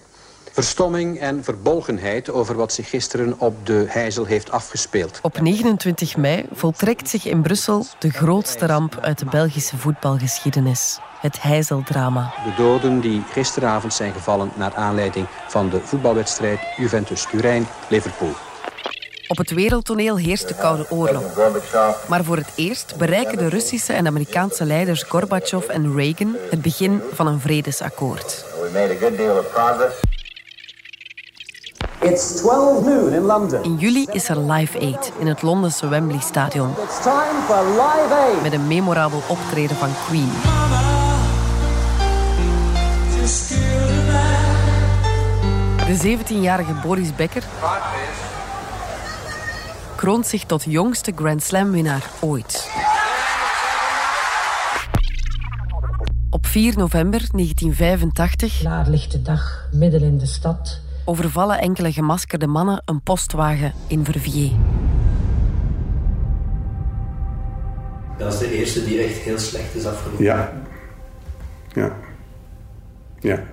Verstomming 0.51 1.19
en 1.19 1.43
verbolgenheid 1.43 2.29
over 2.29 2.55
wat 2.55 2.73
zich 2.73 2.89
gisteren 2.89 3.39
op 3.39 3.65
de 3.65 3.85
Heizel 3.87 4.25
heeft 4.25 4.51
afgespeeld. 4.51 5.19
Op 5.21 5.39
29 5.39 6.17
mei 6.17 6.45
voltrekt 6.51 7.09
zich 7.09 7.25
in 7.25 7.41
Brussel 7.41 7.85
de 7.99 8.09
grootste 8.09 8.65
ramp 8.65 8.97
uit 9.01 9.19
de 9.19 9.25
Belgische 9.25 9.77
voetbalgeschiedenis. 9.77 10.99
Het 11.19 11.41
Heizeldrama. 11.41 12.33
De 12.43 12.53
doden 12.57 12.99
die 12.99 13.23
gisteravond 13.31 13.93
zijn 13.93 14.13
gevallen 14.13 14.51
naar 14.55 14.73
aanleiding 14.73 15.27
van 15.47 15.69
de 15.69 15.79
voetbalwedstrijd 15.79 16.59
Juventus-Turijn-Liverpool. 16.77 18.33
Op 19.31 19.37
het 19.37 19.51
wereldtoneel 19.51 20.17
heerst 20.17 20.47
de 20.47 20.55
Koude 20.55 20.85
Oorlog. 20.89 21.23
Maar 22.07 22.23
voor 22.23 22.37
het 22.37 22.51
eerst 22.55 22.95
bereiken 22.97 23.37
de 23.37 23.47
Russische 23.47 23.93
en 23.93 24.07
Amerikaanse 24.07 24.65
leiders 24.65 25.03
Gorbachev 25.03 25.67
en 25.67 25.95
Reagan 25.95 26.35
het 26.49 26.61
begin 26.61 27.01
van 27.13 27.27
een 27.27 27.39
vredesakkoord. 27.39 28.45
It's 31.99 32.35
12 32.35 32.85
noon 32.85 33.13
in 33.13 33.21
London. 33.21 33.63
In 33.63 33.75
juli 33.75 34.07
is 34.11 34.29
er 34.29 34.39
Live 34.39 34.79
Aid 34.79 35.11
in 35.19 35.27
het 35.27 35.41
Londense 35.41 35.87
Wembley 35.87 36.19
Stadion. 36.19 36.69
It's 36.69 37.01
time 37.01 37.41
for 37.47 37.65
Live 37.65 38.13
Aid. 38.13 38.41
Met 38.41 38.53
een 38.53 38.67
memorabel 38.67 39.21
optreden 39.27 39.75
van 39.75 39.89
Queen. 40.07 40.31
De 45.87 46.17
17-jarige 46.17 46.73
Boris 46.73 47.15
Becker 47.15 47.43
kroont 50.01 50.27
zich 50.27 50.45
tot 50.45 50.63
jongste 50.63 51.11
Grand 51.15 51.43
Slam-winnaar 51.43 52.09
ooit. 52.19 52.71
Op 56.29 56.45
4 56.45 56.77
november 56.77 57.19
1985 57.31 58.59
Klaarlichte 58.59 59.21
dag, 59.21 59.67
midden 59.71 60.01
in 60.01 60.17
de 60.17 60.25
stad. 60.25 60.81
overvallen 61.05 61.59
enkele 61.59 61.91
gemaskerde 61.91 62.47
mannen 62.47 62.81
een 62.85 63.01
postwagen 63.01 63.73
in 63.87 64.05
Verviers. 64.05 64.51
Dat 68.17 68.33
is 68.33 68.39
de 68.39 68.57
eerste 68.57 68.85
die 68.85 69.01
echt 69.01 69.17
heel 69.17 69.39
slecht 69.39 69.75
is 69.75 69.85
afgelopen. 69.85 70.23
Ja. 70.23 70.51
Ja. 71.67 71.95
Ja. 73.19 73.43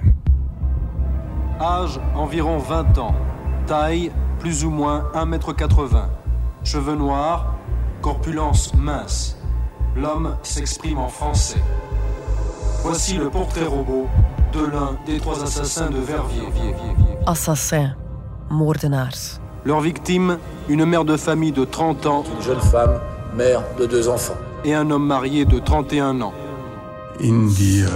Âge 1.58 2.00
environ 2.16 2.62
20 2.64 3.02
ans. 3.02 3.16
Taille 3.64 4.10
plus 4.38 4.64
ou 4.64 4.72
moins 4.72 5.02
1m80. 5.14 6.26
Cheveux 6.64 6.96
noirs. 6.96 7.54
Corpulence 8.02 8.72
mince. 8.74 9.36
L'homme 9.96 10.36
s'exprime 10.42 10.98
en 10.98 11.08
français. 11.08 11.62
Voici 12.82 13.16
le 13.16 13.28
portrait 13.28 13.66
robot 13.66 14.06
de 14.52 14.60
l'un 14.60 14.96
des 15.06 15.18
trois 15.18 15.42
assassins 15.42 15.90
de 15.90 15.98
Verviers. 15.98 16.48
Assassins, 17.26 17.94
moordenaars. 18.50 19.40
Leur 19.64 19.80
victime, 19.80 20.38
une 20.68 20.84
mère 20.84 21.04
de 21.04 21.16
famille 21.16 21.52
de 21.52 21.64
30 21.64 22.06
ans. 22.06 22.24
Une 22.36 22.42
jeune 22.42 22.60
femme, 22.60 23.00
mère 23.34 23.62
de 23.78 23.86
deux 23.86 24.08
enfants. 24.08 24.36
Et 24.64 24.74
un 24.74 24.90
homme 24.90 25.06
marié 25.06 25.44
de 25.44 25.58
31 25.58 26.20
ans. 26.20 26.32
In 27.20 27.48
die 27.48 27.82
uh, 27.82 27.88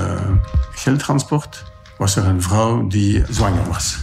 geldtransport 0.74 1.64
was 1.98 2.16
er 2.16 2.26
een 2.26 2.42
vrouw 2.42 2.86
die 2.86 3.24
zwanger 3.30 3.68
was? 3.68 3.98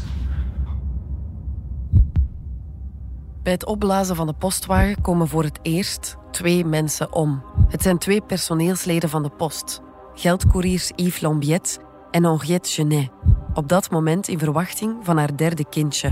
Bij 3.44 3.54
het 3.54 3.66
opblazen 3.66 4.16
van 4.16 4.28
de 4.28 4.34
postwagen 4.34 5.02
komen 5.02 5.28
voor 5.28 5.44
het 5.44 5.60
eerst 5.62 6.16
twee 6.32 6.66
mensen 6.66 7.14
om. 7.14 7.44
Het 7.70 7.82
zijn 7.82 7.98
twee 7.98 8.22
personeelsleden 8.22 9.10
van 9.10 9.24
de 9.24 9.30
post. 9.30 9.82
Geldcouriers 10.14 10.92
Yves 10.96 11.22
Lambiet 11.22 11.80
en 12.12 12.24
Henriette 12.24 12.70
Genet. 12.70 13.10
Op 13.54 13.70
dat 13.70 13.92
moment 13.92 14.28
in 14.28 14.40
verwachting 14.40 14.96
van 15.02 15.18
haar 15.18 15.38
derde 15.38 15.66
kindje. 15.70 16.10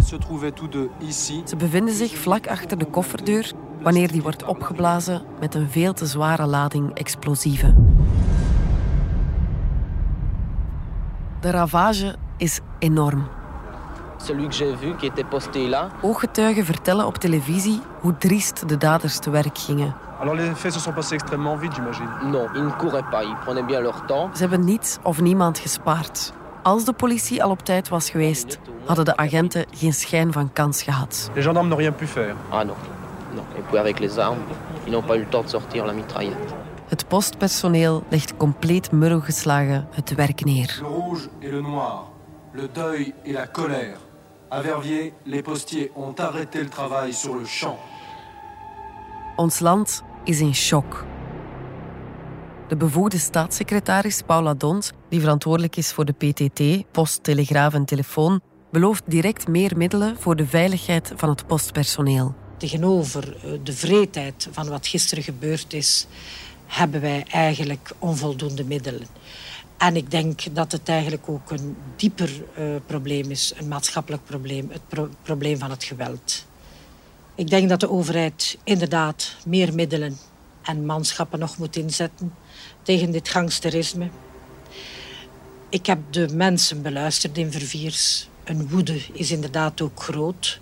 Ze 1.46 1.56
bevinden 1.58 1.94
zich 1.94 2.18
vlak 2.18 2.48
achter 2.48 2.78
de 2.78 2.86
kofferdeur 2.86 3.52
wanneer 3.82 4.12
die 4.12 4.22
wordt 4.22 4.44
opgeblazen 4.44 5.22
met 5.40 5.56
een 5.56 5.70
veel 5.70 5.94
te 5.94 6.06
zware 6.06 6.46
lading 6.46 6.94
explosieven. 6.94 7.96
De 11.40 11.50
ravage 11.50 12.16
is 12.38 12.60
enorm. 12.80 13.37
Celui 14.28 14.48
que 14.48 14.56
j'ai 14.56 14.76
vu 14.76 14.94
qui 14.96 15.06
était 15.06 15.24
posté 15.24 15.68
là. 15.70 15.90
Ooggetuigen 16.02 16.66
vertellen 16.66 17.06
op 17.06 17.18
televisie 17.18 17.82
hoe 18.02 18.14
driest 18.18 18.70
de 18.70 18.78
daders 18.78 19.20
te 19.20 19.30
werk 19.30 19.58
gingen. 19.58 19.94
Alors 20.20 20.36
les 20.36 20.56
faits 20.56 20.74
se 20.74 20.80
sont 20.80 20.94
passés 20.94 21.14
extrêmement 21.16 21.56
vite, 21.60 21.74
j'imagine. 21.76 22.10
Non, 22.24 22.48
ils 22.56 22.64
ne 22.64 22.72
couraient 22.72 23.10
pas, 23.12 23.24
ils 23.24 23.38
prenaient 23.46 23.66
bien 23.66 23.82
leur 23.82 24.06
temps. 24.06 24.30
Ze 24.36 24.42
hebben 24.42 24.66
niets 24.66 25.00
of 25.04 25.22
niemand 25.22 25.60
gespaard. 25.60 26.34
Als 26.64 26.86
de 26.86 26.94
politie 26.94 27.44
al 27.44 27.50
op 27.50 27.64
tijd 27.64 27.90
was 27.90 28.10
geweest, 28.10 28.60
hadden 28.86 29.06
de 29.06 29.18
agenten 29.18 29.66
geen 29.72 29.94
schijn 29.94 30.34
van 30.34 30.54
kans 30.54 30.82
gehad. 30.84 31.30
Les 31.34 31.44
gendarmes 31.44 31.70
n'ont 31.70 31.80
rien 31.80 31.96
pu 31.96 32.08
faire. 32.08 32.36
Ah 32.50 32.66
non, 32.66 32.76
non. 33.34 33.44
Et 33.58 33.62
puis 33.70 33.78
avec 33.78 34.00
les 34.00 34.20
armes, 34.20 34.44
ils 34.86 34.92
n'ont 34.92 35.06
pas 35.06 35.16
eu 35.16 35.20
le 35.20 35.30
temps 35.30 35.44
de 35.44 35.50
sortir 35.50 35.86
la 35.86 35.94
mitraillette. 35.94 36.54
Het 36.88 37.08
postpersoneel 37.08 38.04
legt 38.10 38.38
compleet 38.38 38.92
murw 38.92 39.22
geslagen 39.22 39.88
het 39.92 40.16
werk 40.16 40.44
neer. 40.46 40.80
Le 40.82 40.88
rouge 40.88 41.30
et 41.40 41.52
le 41.52 41.62
noir. 41.62 42.12
Le 42.52 42.68
deuil 42.74 43.14
et 43.24 43.34
la 43.34 43.48
colère. 43.48 43.98
À 44.50 44.62
Verviers, 44.62 45.14
les 45.26 45.42
postiers 45.42 45.92
ont 45.96 46.14
arrêté 46.20 46.64
le 46.64 46.70
travail 46.70 47.14
sur 47.14 47.36
le 47.36 47.46
champ. 47.46 47.78
Ons 49.38 49.60
land 49.60 50.04
is 50.26 50.40
in 50.40 50.54
shock. 50.54 51.06
De 52.68 52.76
bevoegde 52.76 53.18
staatssecretaris 53.18 54.22
Paula 54.26 54.54
Dont, 54.54 54.94
die 55.10 55.20
verantwoordelijk 55.20 55.76
is 55.76 55.92
voor 55.92 56.06
de 56.06 56.14
PTT, 56.14 56.92
post, 56.92 57.24
telegraaf 57.24 57.74
en 57.74 57.86
telefoon, 57.86 58.42
belooft 58.72 59.04
direct 59.06 59.48
meer 59.48 59.78
middelen 59.78 60.16
voor 60.20 60.36
de 60.36 60.46
veiligheid 60.46 61.14
van 61.16 61.30
het 61.30 61.48
postpersoneel. 61.48 62.36
Tegenover 62.58 63.36
eh, 63.36 63.52
de 63.64 63.74
vreedheid 63.74 64.48
van 64.52 64.70
wat 64.70 64.88
gisteren 64.88 65.24
gebeurd 65.24 65.74
is, 65.74 66.08
hebben 66.66 67.02
wij 67.02 67.26
eigenlijk 67.30 67.92
onvoldoende 68.00 68.64
middelen. 68.64 69.08
En 69.78 69.96
ik 69.96 70.12
denk 70.12 70.56
dat 70.56 70.72
het 70.72 70.90
eigenlijk 70.90 71.30
ook 71.30 71.52
een 71.52 71.76
dieper 71.96 72.30
uh, 72.60 72.76
probleem 72.86 73.32
is, 73.32 73.54
een 73.56 73.68
maatschappelijk 73.68 74.26
probleem, 74.26 74.70
het 74.72 74.88
pro 74.88 75.10
probleem 75.22 75.58
van 75.58 75.70
het 75.70 75.84
geweld. 75.84 76.46
Ik 77.36 77.50
denk 77.50 77.70
dat 77.70 77.80
de 77.80 77.90
overheid 77.90 78.58
inderdaad 78.64 79.36
meer 79.46 79.74
middelen 79.74 80.18
en 80.62 80.86
manschappen 80.86 81.40
nog 81.40 81.58
moet 81.58 81.76
inzetten 81.76 82.34
tegen 82.82 83.12
dit 83.12 83.30
gangsterisme. 83.30 84.10
Ik 85.70 85.86
heb 85.86 86.00
de 86.10 86.28
mensen 86.34 86.82
beluisterd 86.82 87.38
in 87.38 87.52
Verviers. 87.52 88.30
Een 88.44 88.70
woede 88.70 89.02
is 89.14 89.32
inderdaad 89.32 89.82
ook 89.82 90.02
groot. 90.02 90.60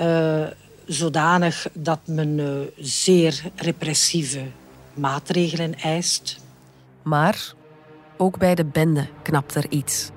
Uh, 0.00 0.46
zodanig 0.86 1.66
dat 1.72 1.98
men 2.04 2.38
uh, 2.38 2.60
zeer 2.78 3.42
repressieve 3.54 4.42
maatregelen 4.94 5.74
eist. 5.74 6.38
Maar 7.02 7.54
Ook 8.20 8.38
bij 8.38 8.54
de 8.54 8.64
bende 8.64 9.08
knapt 9.22 9.54
er 9.54 9.66
iets. 9.68 10.10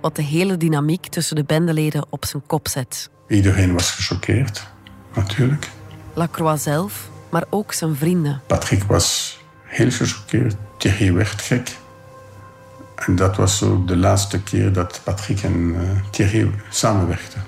Wat 0.00 0.16
de 0.16 0.22
hele 0.22 0.56
dynamiek 0.56 1.06
tussen 1.06 1.36
de 1.36 1.44
bendeleden 1.44 2.06
op 2.10 2.24
zijn 2.24 2.42
kop 2.46 2.68
zet. 2.68 3.10
Iedereen 3.28 3.72
was 3.72 3.90
gechoqueerd, 3.90 4.66
natuurlijk. 5.14 5.70
Lacroix 6.14 6.62
zelf, 6.62 7.10
maar 7.30 7.44
ook 7.50 7.72
zijn 7.72 7.96
vrienden. 7.96 8.40
Patrick 8.46 8.82
was 8.82 9.38
heel 9.62 9.90
gechoqueerd. 9.90 10.56
Thierry 10.78 11.12
werd 11.12 11.40
gek. 11.42 11.76
En 12.96 13.16
dat 13.16 13.36
was 13.36 13.62
ook 13.62 13.88
de 13.88 13.96
laatste 13.96 14.42
keer 14.42 14.72
dat 14.72 15.00
Patrick 15.04 15.42
en 15.42 15.56
uh, 15.56 15.80
Thierry 16.10 16.50
samenwerkten. 16.70 17.42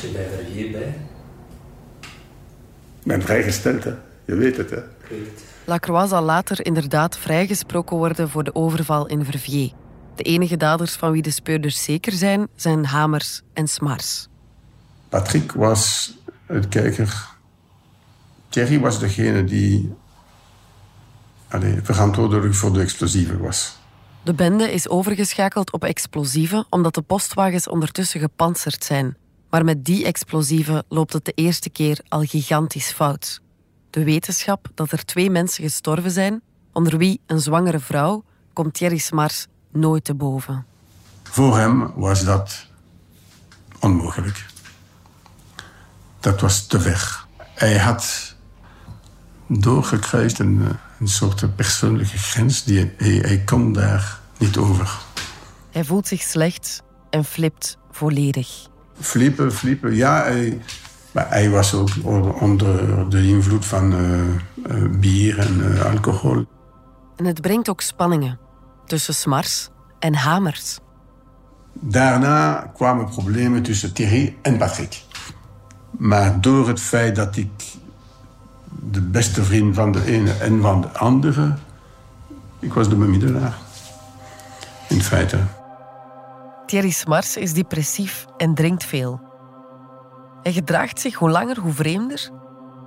Je 0.00 0.08
bij 0.08 0.28
Verviers 0.36 0.70
bij? 0.70 0.94
Ik 3.00 3.08
ben 3.08 3.22
vrijgesteld, 3.22 3.84
hè. 3.84 3.92
Je 4.24 4.34
weet 4.34 4.56
het, 4.56 4.70
hè. 4.70 4.76
Ik 4.76 5.08
weet 5.08 5.26
het. 5.26 5.51
Lacroix 5.72 6.08
zal 6.08 6.22
later 6.22 6.64
inderdaad 6.66 7.18
vrijgesproken 7.18 7.96
worden 7.96 8.28
voor 8.28 8.44
de 8.44 8.54
overval 8.54 9.06
in 9.06 9.24
Verviers. 9.24 9.72
De 10.14 10.22
enige 10.22 10.56
daders 10.56 10.92
van 10.92 11.12
wie 11.12 11.22
de 11.22 11.30
speurders 11.30 11.84
zeker 11.84 12.12
zijn, 12.12 12.48
zijn 12.56 12.84
Hamers 12.84 13.42
en 13.52 13.68
Smars. 13.68 14.28
Patrick 15.08 15.52
was 15.52 16.12
het 16.46 16.68
kijker. 16.68 17.28
Thierry 18.48 18.80
was 18.80 18.98
degene 18.98 19.44
die 19.44 19.94
allee, 21.48 21.78
verantwoordelijk 21.82 22.54
voor 22.54 22.72
de 22.72 22.80
explosieven 22.80 23.40
was. 23.40 23.76
De 24.22 24.34
bende 24.34 24.72
is 24.72 24.88
overgeschakeld 24.88 25.72
op 25.72 25.84
explosieven 25.84 26.66
omdat 26.70 26.94
de 26.94 27.02
postwagens 27.02 27.68
ondertussen 27.68 28.20
gepantserd 28.20 28.84
zijn. 28.84 29.16
Maar 29.50 29.64
met 29.64 29.84
die 29.84 30.04
explosieven 30.04 30.84
loopt 30.88 31.12
het 31.12 31.24
de 31.24 31.32
eerste 31.34 31.70
keer 31.70 32.00
al 32.08 32.22
gigantisch 32.22 32.90
fout. 32.92 33.40
De 33.92 34.04
wetenschap 34.04 34.68
dat 34.74 34.92
er 34.92 35.04
twee 35.04 35.30
mensen 35.30 35.64
gestorven 35.64 36.10
zijn, 36.10 36.42
onder 36.72 36.98
wie 36.98 37.20
een 37.26 37.40
zwangere 37.40 37.80
vrouw, 37.80 38.24
komt 38.52 38.74
Thierry 38.74 38.98
Smars 38.98 39.46
nooit 39.70 40.04
te 40.04 40.14
boven. 40.14 40.66
Voor 41.22 41.58
hem 41.58 41.92
was 41.94 42.24
dat 42.24 42.66
onmogelijk. 43.80 44.46
Dat 46.20 46.40
was 46.40 46.66
te 46.66 46.80
ver. 46.80 47.24
Hij 47.36 47.78
had 47.78 48.34
doorgekruist 49.46 50.38
een, 50.38 50.68
een 50.98 51.08
soort 51.08 51.56
persoonlijke 51.56 52.18
grens. 52.18 52.64
Die, 52.64 52.92
hij, 52.96 53.12
hij 53.12 53.42
kon 53.44 53.72
daar 53.72 54.20
niet 54.38 54.56
over. 54.56 55.00
Hij 55.70 55.84
voelt 55.84 56.06
zich 56.06 56.22
slecht 56.22 56.82
en 57.10 57.24
flipt 57.24 57.78
volledig. 57.90 58.48
Flippen, 59.00 59.52
flippen, 59.52 59.94
ja. 59.94 60.22
Hij, 60.22 60.60
maar 61.12 61.28
hij 61.28 61.50
was 61.50 61.74
ook 61.74 61.88
onder 62.40 63.10
de 63.10 63.26
invloed 63.26 63.66
van 63.66 63.92
uh, 63.92 64.20
uh, 64.66 64.98
bier 64.98 65.38
en 65.38 65.60
uh, 65.60 65.84
alcohol. 65.84 66.44
En 67.16 67.24
het 67.24 67.40
brengt 67.40 67.68
ook 67.68 67.80
spanningen 67.80 68.38
tussen 68.86 69.14
Smars 69.14 69.68
en 69.98 70.14
Hamers. 70.14 70.78
Daarna 71.72 72.70
kwamen 72.74 73.08
problemen 73.08 73.62
tussen 73.62 73.92
Thierry 73.92 74.36
en 74.42 74.58
Patrick. 74.58 75.02
Maar 75.90 76.40
door 76.40 76.68
het 76.68 76.80
feit 76.80 77.16
dat 77.16 77.36
ik 77.36 77.50
de 78.90 79.00
beste 79.00 79.44
vriend 79.44 79.74
van 79.74 79.92
de 79.92 80.04
ene 80.04 80.32
en 80.32 80.60
van 80.60 80.80
de 80.80 80.88
andere... 80.98 81.54
Ik 82.58 82.72
was 82.72 82.88
de 82.88 82.96
bemiddelaar. 82.96 83.58
In 84.88 85.02
feite. 85.02 85.38
Thierry 86.66 86.90
Smars 86.90 87.36
is 87.36 87.52
depressief 87.52 88.26
en 88.36 88.54
drinkt 88.54 88.84
veel. 88.84 89.31
Hij 90.42 90.52
gedraagt 90.52 91.00
zich 91.00 91.14
hoe 91.14 91.30
langer 91.30 91.58
hoe 91.58 91.72
vreemder 91.72 92.30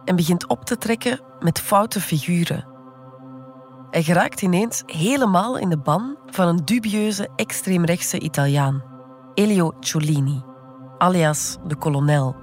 en 0.06 0.16
begint 0.16 0.48
op 0.48 0.66
te 0.66 0.78
trekken 0.78 1.20
met 1.40 1.60
foute 1.60 2.02
figuren. 2.02 2.66
Hij 3.92 4.04
geraakt 4.04 4.42
ineens 4.42 4.84
helemaal 4.86 5.58
in 5.58 5.70
de 5.70 5.78
ban 5.78 6.18
van 6.26 6.48
een 6.48 6.66
dubieuze 6.66 7.30
extreemrechtse 7.36 8.20
Italiaan, 8.20 8.84
Elio 9.34 9.74
Ciolini, 9.80 10.44
alias 10.98 11.58
de 11.68 11.76
kolonel, 11.76 12.36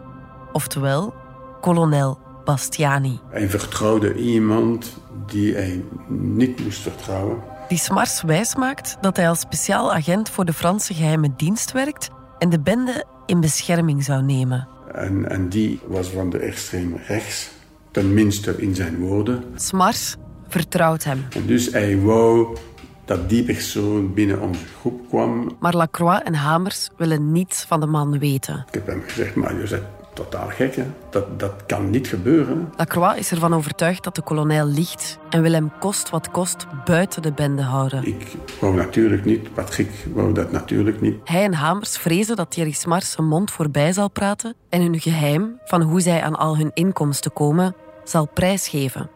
oftewel 0.53 1.15
kolonel 1.61 2.19
Bastiani. 2.45 3.21
Hij 3.29 3.49
vertrouwde 3.49 4.15
iemand 4.15 4.97
die 5.27 5.55
hij 5.55 5.85
niet 6.09 6.65
moest 6.65 6.81
vertrouwen. 6.81 7.43
Die 7.69 7.79
Smars 7.79 8.23
wijsmaakt 8.23 8.97
dat 9.01 9.17
hij 9.17 9.29
als 9.29 9.41
speciaal 9.41 9.95
agent 9.95 10.31
voor 10.31 10.45
de 10.45 10.53
Franse 10.53 10.95
geheime 10.95 11.33
dienst 11.37 11.73
werkt 11.73 12.11
en 12.39 12.49
de 12.49 12.61
bende 12.61 13.05
in 13.27 13.41
bescherming 13.41 14.05
zou 14.05 14.23
nemen. 14.23 14.69
En, 14.93 15.31
en 15.31 15.49
die 15.49 15.81
was 15.87 16.09
van 16.09 16.31
de 16.31 16.39
extreem 16.39 16.97
rechts, 17.07 17.51
tenminste 17.91 18.55
in 18.57 18.75
zijn 18.75 18.97
woorden. 18.99 19.45
Smars 19.55 20.17
vertrouwt 20.49 21.05
hem. 21.05 21.25
En 21.31 21.47
dus 21.47 21.73
hij 21.73 22.01
wou 22.01 22.57
dat 23.05 23.29
die 23.29 23.45
persoon 23.45 24.15
binnen 24.15 24.41
onze 24.41 24.65
groep 24.81 25.09
kwam. 25.09 25.57
Maar 25.61 25.75
Lacroix 25.75 26.23
en 26.23 26.35
Hamers 26.35 26.91
willen 26.97 27.33
niets 27.33 27.65
van 27.65 27.81
de 27.81 27.87
man 27.87 28.19
weten. 28.19 28.65
Ik 28.69 28.75
heb 28.75 28.87
hem 28.87 29.03
gezegd, 29.07 29.35
maar 29.35 29.53
je 29.55 29.69
bent 29.69 29.83
totaal 30.13 30.49
gek. 30.49 30.77
Hè? 30.77 30.85
Dat, 31.11 31.41
dat 31.41 31.53
kan 31.67 31.91
niet 31.91 32.09
gebeuren. 32.09 32.73
Lacroix 32.77 33.19
is 33.19 33.31
ervan 33.31 33.55
overtuigd 33.55 34.05
dat 34.05 34.15
de 34.15 34.23
kolonel 34.23 34.67
liegt 34.67 35.19
en 35.31 35.43
wil 35.43 35.53
hem 35.53 35.73
kost 35.81 36.11
wat 36.11 36.31
kost 36.31 36.67
buiten 36.85 37.23
de 37.23 37.33
bende 37.33 37.63
houden. 37.63 38.07
Ik 38.07 38.37
wou 38.61 38.75
natuurlijk 38.75 39.25
niet, 39.25 39.55
Patrick 39.55 39.91
wou 40.15 40.33
dat 40.33 40.53
natuurlijk 40.53 41.01
niet. 41.01 41.17
Hij 41.25 41.45
en 41.45 41.55
Hamers 41.55 41.97
vrezen 41.97 42.37
dat 42.37 42.51
Thierry 42.51 42.73
Smars 42.73 43.11
zijn 43.11 43.27
mond 43.27 43.51
voorbij 43.51 43.93
zal 43.93 44.11
praten 44.11 44.55
en 44.69 44.81
hun 44.83 45.01
geheim 45.01 45.59
van 45.65 45.83
hoe 45.83 46.01
zij 46.01 46.23
aan 46.23 46.37
al 46.37 46.57
hun 46.57 46.71
inkomsten 46.75 47.33
komen, 47.33 47.75
zal 48.05 48.29
prijsgeven. 48.35 49.11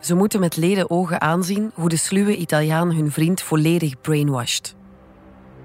Ze 0.00 0.14
moeten 0.14 0.40
met 0.40 0.56
leden 0.56 0.90
ogen 0.90 1.20
aanzien 1.20 1.70
hoe 1.74 1.88
de 1.88 1.96
sluwe 1.96 2.36
Italiaan 2.36 2.92
hun 2.92 3.10
vriend 3.10 3.42
volledig 3.42 4.00
brainwashed. 4.00 4.74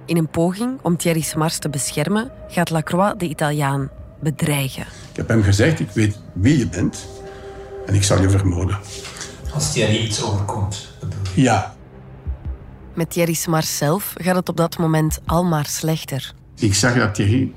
In 0.05 0.17
een 0.17 0.29
poging 0.29 0.79
om 0.81 0.97
Thierry 0.97 1.21
Smars 1.21 1.57
te 1.57 1.69
beschermen, 1.69 2.31
gaat 2.47 2.69
Lacroix 2.69 3.13
de 3.17 3.25
Italiaan 3.25 3.89
bedreigen. 4.19 4.85
Ik 5.11 5.15
heb 5.15 5.27
hem 5.27 5.43
gezegd, 5.43 5.79
ik 5.79 5.89
weet 5.91 6.19
wie 6.33 6.57
je 6.57 6.67
bent 6.67 7.07
en 7.85 7.93
ik 7.93 8.03
zal 8.03 8.21
je 8.21 8.29
vermoorden. 8.29 8.79
Als 9.53 9.73
Thierry 9.73 9.97
iets 9.97 10.23
overkomt, 10.23 10.89
bedoel 10.99 11.19
je? 11.33 11.41
Ja. 11.41 11.75
Met 12.93 13.09
Thierry 13.09 13.33
Smars 13.33 13.77
zelf 13.77 14.13
gaat 14.17 14.35
het 14.35 14.49
op 14.49 14.57
dat 14.57 14.77
moment 14.77 15.19
al 15.25 15.43
maar 15.43 15.65
slechter. 15.65 16.33
Ik 16.55 16.73
zag 16.73 16.95
dat 16.95 17.15
Thierry 17.15 17.51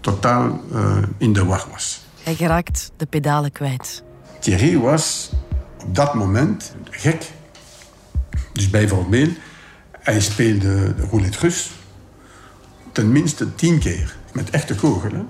totaal 0.00 0.60
uh, 0.72 0.98
in 1.18 1.32
de 1.32 1.44
war 1.44 1.66
was. 1.70 2.00
Hij 2.22 2.34
geraakt 2.34 2.92
de 2.96 3.06
pedalen 3.06 3.52
kwijt. 3.52 4.02
Thierry 4.38 4.78
was 4.78 5.30
op 5.84 5.94
dat 5.94 6.14
moment 6.14 6.74
gek. 6.90 7.30
Dus 8.52 8.70
bijvoorbeeld, 8.70 9.30
hij 9.92 10.20
speelde 10.20 10.94
de 10.94 11.06
roulette 11.10 11.38
russe 11.38 11.68
tenminste 12.92 13.54
tien 13.54 13.78
keer. 13.78 14.16
Met 14.32 14.50
echte 14.50 14.74
kogelen. 14.74 15.28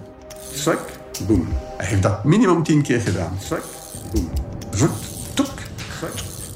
Zwak, 0.56 0.80
boem. 1.26 1.48
Hij 1.76 1.86
heeft 1.86 2.02
dat 2.02 2.24
minimum 2.24 2.62
tien 2.62 2.82
keer 2.82 3.00
gedaan. 3.00 3.32
Zwak, 3.40 3.64
boem. 4.12 4.30
Zoek, 4.70 4.90
toek, 5.34 5.52
zwak. 5.98 6.12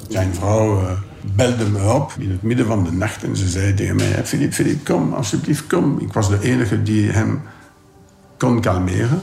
Zijn 0.09 0.33
vrouw 0.33 0.81
uh, 0.81 0.91
belde 1.21 1.65
me 1.65 1.93
op 1.93 2.13
in 2.17 2.31
het 2.31 2.41
midden 2.41 2.65
van 2.65 2.83
de 2.83 2.91
nacht 2.91 3.23
en 3.23 3.35
ze 3.35 3.49
zei 3.49 3.73
tegen 3.73 3.95
mij: 3.95 4.25
Philippe, 4.25 4.55
Philippe, 4.55 4.93
kom, 4.93 5.13
alsjeblieft, 5.13 5.67
kom. 5.67 5.99
Ik 5.99 6.13
was 6.13 6.29
de 6.29 6.41
enige 6.41 6.83
die 6.83 7.11
hem 7.11 7.41
kon 8.37 8.61
kalmeren, 8.61 9.21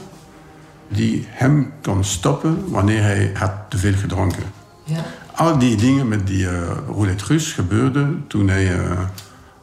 die 0.87 1.25
hem 1.27 1.73
kon 1.81 2.03
stoppen 2.03 2.71
wanneer 2.71 3.01
hij 3.01 3.31
had 3.33 3.51
te 3.69 3.77
veel 3.77 3.93
gedronken. 3.93 4.43
Ja. 4.83 5.05
Al 5.35 5.57
die 5.57 5.75
dingen 5.75 6.07
met 6.07 6.27
die 6.27 6.43
uh, 6.43 6.51
roulette 6.87 7.25
russe 7.25 7.53
gebeurden 7.53 8.25
toen 8.27 8.47
hij 8.47 8.75
uh, 8.75 8.91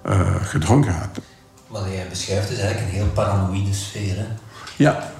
uh, 0.07 0.35
gedronken 0.43 0.93
had. 0.93 1.21
Wat 1.67 1.85
jij 1.93 2.07
beschrijft 2.09 2.51
is 2.51 2.59
eigenlijk 2.59 2.93
een 2.93 2.99
heel 2.99 3.11
paranoïde 3.15 3.75
sfeer. 3.75 4.17
Hè? 4.17 4.27
Ja, 4.77 5.13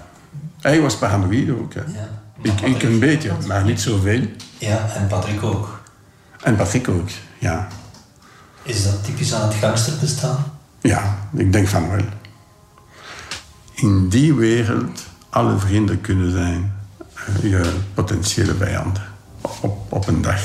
hij 0.61 0.81
was 0.81 0.97
paranoïde 0.97 1.59
ook. 1.59 1.75
Hè. 1.75 1.81
Ja. 1.81 2.09
Ik, 2.43 2.61
ik 2.61 2.83
een 2.83 2.99
beetje, 2.99 3.33
maar 3.47 3.65
niet 3.65 3.81
zoveel. 3.81 4.27
Ja, 4.59 4.89
en 4.95 5.07
Patrick 5.07 5.43
ook. 5.43 5.81
En 6.43 6.57
Patrick 6.57 6.89
ook, 6.89 7.09
ja. 7.39 7.69
Is 8.63 8.85
dat 8.85 9.05
typisch 9.05 9.35
aan 9.35 9.49
het 9.49 9.57
gangsterbestaan? 9.57 10.45
Ja, 10.81 11.19
ik 11.37 11.53
denk 11.53 11.69
van 11.69 11.91
wel. 11.91 12.05
In 13.75 14.09
die 14.09 14.35
wereld 14.35 15.01
alle 15.29 15.59
vrienden 15.59 16.01
kunnen 16.01 16.31
zijn 16.31 16.75
uh, 17.43 17.51
je 17.51 17.73
potentiële 17.95 18.55
vijanden. 18.55 19.03
Op, 19.61 19.93
op 19.93 20.09
een 20.09 20.23
dag. 20.23 20.41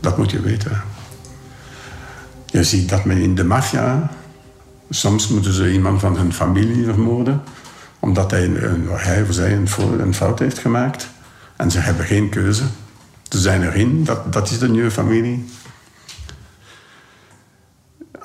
Dat 0.00 0.18
moet 0.18 0.30
je 0.30 0.40
weten. 0.40 0.82
Je 2.46 2.64
ziet 2.64 2.88
dat 2.88 3.04
men 3.04 3.16
in 3.16 3.34
de 3.34 3.44
maffia... 3.44 4.10
Soms 4.90 5.28
moeten 5.28 5.52
ze 5.52 5.72
iemand 5.72 6.00
van 6.00 6.16
hun 6.16 6.32
familie 6.32 6.84
vermoorden... 6.84 7.42
omdat 8.02 8.30
hij, 8.30 8.44
een, 8.44 8.88
hij 8.90 9.22
of 9.22 9.32
zij 9.32 9.52
een, 9.52 9.68
een 10.00 10.14
fout 10.14 10.38
heeft 10.38 10.58
gemaakt. 10.58 11.08
En 11.56 11.70
ze 11.70 11.78
hebben 11.78 12.04
geen 12.04 12.28
keuze. 12.28 12.64
Ze 13.28 13.38
zijn 13.38 13.62
erin, 13.62 14.04
dat, 14.04 14.32
dat 14.32 14.50
is 14.50 14.58
de 14.58 14.68
nieuwe 14.68 14.90
familie. 14.90 15.44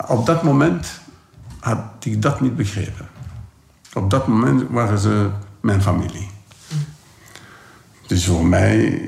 Op 0.07 0.25
dat 0.25 0.43
moment 0.43 0.87
had 1.59 1.79
ik 1.99 2.21
dat 2.21 2.41
niet 2.41 2.55
begrepen. 2.55 3.07
Op 3.93 4.09
dat 4.09 4.27
moment 4.27 4.63
waren 4.69 4.99
ze 4.99 5.29
mijn 5.61 5.81
familie. 5.81 6.29
Dus 8.07 8.25
voor 8.25 8.45
mij 8.45 9.01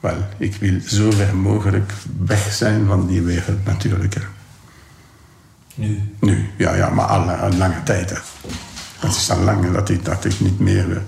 Wel, 0.00 0.16
ik 0.36 0.54
wil 0.54 0.80
zo 0.86 1.10
ver 1.10 1.36
mogelijk 1.36 1.92
weg 2.24 2.52
zijn 2.52 2.86
van 2.86 3.06
die 3.06 3.22
wereld 3.22 3.64
natuurlijk. 3.64 4.16
Nu? 5.74 6.14
Nu, 6.20 6.50
ja, 6.56 6.74
ja 6.74 6.90
maar 6.90 7.06
al 7.06 7.28
een 7.28 7.58
lange 7.58 7.82
tijd. 7.82 8.10
Hè. 8.10 8.16
Het 9.00 9.16
is 9.16 9.30
al 9.30 9.38
lang 9.38 9.72
dat 9.72 9.88
ik, 9.88 10.04
dat 10.04 10.24
ik 10.24 10.40
niet 10.40 10.58
meer 10.58 10.96
eh, 10.96 11.02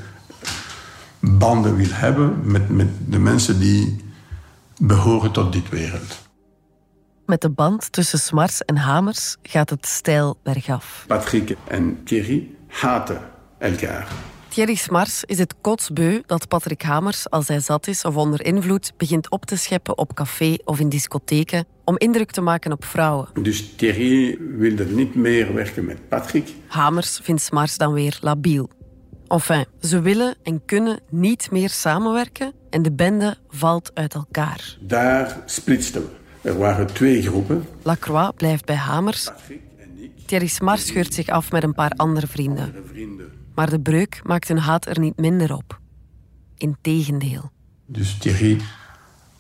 banden 1.21 1.77
wil 1.77 1.91
hebben 1.91 2.41
met, 2.51 2.69
met 2.69 2.89
de 3.07 3.19
mensen 3.19 3.61
die 3.61 4.05
behoren 4.79 5.33
tot 5.33 5.53
dit 5.53 5.69
wereld. 5.69 6.21
Met 7.27 7.41
de 7.41 7.51
band 7.51 7.93
tussen 7.93 8.19
Smars 8.19 8.63
en 8.63 8.77
Hamers 8.77 9.37
gaat 9.43 9.71
het 9.71 9.87
stijl 9.87 10.39
bergaf. 10.43 11.05
Patrick 11.07 11.57
en 11.69 12.05
Thierry 12.05 12.51
haten 12.69 13.21
elkaar. 13.59 14.09
Thierry 14.53 14.75
Smars 14.75 15.25
is 15.25 15.39
het 15.39 15.55
kotsbeu 15.61 16.23
dat 16.27 16.49
Patrick 16.49 16.83
Hamers, 16.83 17.31
als 17.31 17.49
hij 17.49 17.61
zat 17.61 17.87
is 17.87 18.05
of 18.05 18.17
onder 18.17 18.45
invloed, 18.45 18.93
begint 18.97 19.31
op 19.31 19.47
te 19.47 19.57
scheppen 19.57 19.99
op 19.99 20.15
café 20.15 20.57
of 20.65 20.81
in 20.81 20.89
discotheken 20.89 21.67
om 21.85 21.99
indruk 21.99 22.31
te 22.31 22.41
maken 22.41 22.73
op 22.73 22.85
vrouwen. 22.85 23.29
Dus 23.43 23.75
Thierry 23.77 24.39
wilde 24.57 24.85
niet 24.85 25.15
meer 25.15 25.55
werken 25.55 25.85
met 25.85 26.09
Patrick. 26.09 26.49
Hamers 26.67 27.21
vindt 27.23 27.43
Smars 27.43 27.77
dan 27.77 27.93
weer 27.93 28.19
labiel. 28.21 28.71
Enfin, 29.29 29.65
ze 29.81 30.01
willen 30.01 30.35
en 30.43 30.65
kunnen 30.65 31.01
niet 31.09 31.51
meer 31.51 31.71
samenwerken 31.71 32.53
en 32.71 32.83
de 32.83 32.93
bende 32.93 33.37
valt 33.49 33.91
uit 33.95 34.15
elkaar. 34.15 34.77
Daar 34.81 35.43
splitsten 35.47 36.03
we. 36.03 36.49
Er 36.49 36.59
waren 36.59 36.87
twee 36.87 37.23
groepen. 37.23 37.67
Lacroix 37.83 38.33
blijft 38.37 38.65
bij 38.65 38.77
Hamers. 38.77 39.31
Thierry 40.27 40.47
Smars 40.47 40.87
scheurt 40.87 41.15
zich 41.15 41.29
af 41.29 41.53
met 41.53 41.63
een 41.63 41.75
paar 41.75 41.93
andere 41.97 42.27
vrienden. 42.27 42.75
Maar 43.55 43.71
de 43.71 43.81
breuk 43.81 44.21
maakt 44.25 44.49
hun 44.49 44.59
haat 44.59 44.87
er 44.87 44.99
niet 44.99 45.17
minder 45.17 45.55
op. 45.55 45.81
Integendeel. 46.57 47.51
Dus 47.87 48.19
Thierry 48.19 48.61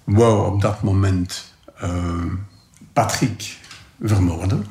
wou 0.05 0.53
op 0.53 0.61
dat 0.61 0.83
moment 0.83 1.55
eh, 1.77 2.25
Patrick 2.92 3.57
vermoorden. 4.01 4.66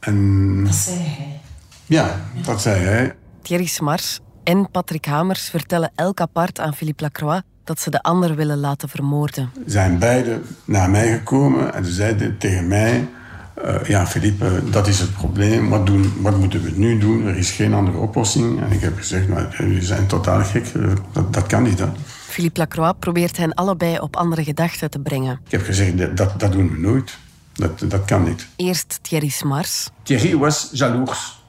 En 0.00 0.64
Dat 0.64 0.74
zei 0.74 0.98
hij. 0.98 1.40
ja, 1.86 2.20
dat 2.44 2.60
zei 2.60 2.80
hij. 2.84 3.16
Thierry 3.42 3.66
Smars 3.66 4.20
en 4.44 4.70
Patrick 4.70 5.04
Hamers 5.04 5.48
vertellen 5.50 5.92
elk 5.94 6.20
apart 6.20 6.60
aan 6.60 6.74
Philippe 6.74 7.02
Lacroix 7.02 7.42
dat 7.64 7.80
ze 7.80 7.90
de 7.90 8.02
ander 8.02 8.34
willen 8.34 8.58
laten 8.58 8.88
vermoorden. 8.88 9.50
Zijn 9.66 9.98
beiden 9.98 10.42
naar 10.64 10.90
mij 10.90 11.12
gekomen 11.12 11.74
en 11.74 11.84
ze 11.84 11.92
zeiden 11.92 12.38
tegen 12.38 12.66
mij... 12.68 13.08
eh, 13.54 13.84
ja, 13.84 14.06
Philippe, 14.06 14.62
dat 14.70 14.86
is 14.86 15.00
het 15.00 15.12
probleem. 15.14 15.68
Wat, 15.68 15.86
doen, 15.86 16.12
wat 16.20 16.38
moeten 16.38 16.62
we 16.62 16.70
nu 16.70 16.98
doen? 16.98 17.26
Er 17.26 17.36
is 17.36 17.50
geen 17.50 17.74
andere 17.74 17.98
oplossing. 17.98 18.62
En 18.62 18.72
ik 18.72 18.80
heb 18.80 18.96
gezegd, 18.96 19.28
maar 19.28 19.54
jullie 19.58 19.82
zijn 19.82 20.06
totaal 20.06 20.44
gek. 20.44 20.66
Eh, 20.66 20.82
Dat, 21.12 21.32
dat 21.32 21.46
kan 21.46 21.62
niet, 21.62 21.78
hè. 21.78 21.86
Philippe 22.28 22.58
Lacroix 22.60 22.94
probeert 22.98 23.36
hen 23.36 23.54
allebei 23.54 23.98
op 23.98 24.16
andere 24.16 24.44
gedachten 24.44 24.90
te 24.90 24.98
brengen. 24.98 25.40
Ik 25.44 25.50
heb 25.50 25.62
gezegd, 25.64 26.16
dat- 26.16 26.40
dat, 26.40 26.52
doen 26.52 26.70
we 26.70 26.78
nooit. 26.78 27.16
Dat, 27.52 27.84
dat 27.88 28.04
kan 28.04 28.22
niet. 28.24 28.46
Eerst 28.56 28.98
Thierry 29.02 29.28
Smars. 29.28 29.90
Thierry 30.02 30.36
was 30.36 30.68
jaloers, 30.72 31.42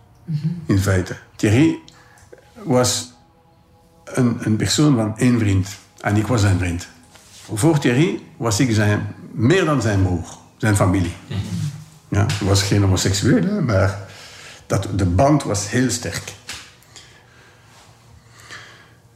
in 0.65 0.77
feite. 0.79 1.15
Thierry 1.35 1.79
was 2.63 3.13
een, 4.05 4.37
een 4.39 4.55
persoon 4.55 4.95
van 4.95 5.17
één 5.17 5.39
vriend. 5.39 5.67
En 6.01 6.15
ik 6.15 6.27
was 6.27 6.41
zijn 6.41 6.57
vriend. 6.59 6.87
Voor 7.53 7.79
Thierry 7.79 8.19
was 8.37 8.59
ik 8.59 8.73
zijn, 8.73 9.07
meer 9.31 9.65
dan 9.65 9.81
zijn 9.81 10.01
broer, 10.03 10.25
zijn 10.57 10.75
familie. 10.75 11.13
Ja, 12.15 12.25
was 12.41 12.63
geen 12.63 12.81
homoseksueel, 12.81 13.61
maar 13.61 13.99
dat, 14.65 14.87
de 14.95 15.05
band 15.05 15.43
was 15.43 15.69
heel 15.69 15.89
sterk. 15.89 16.33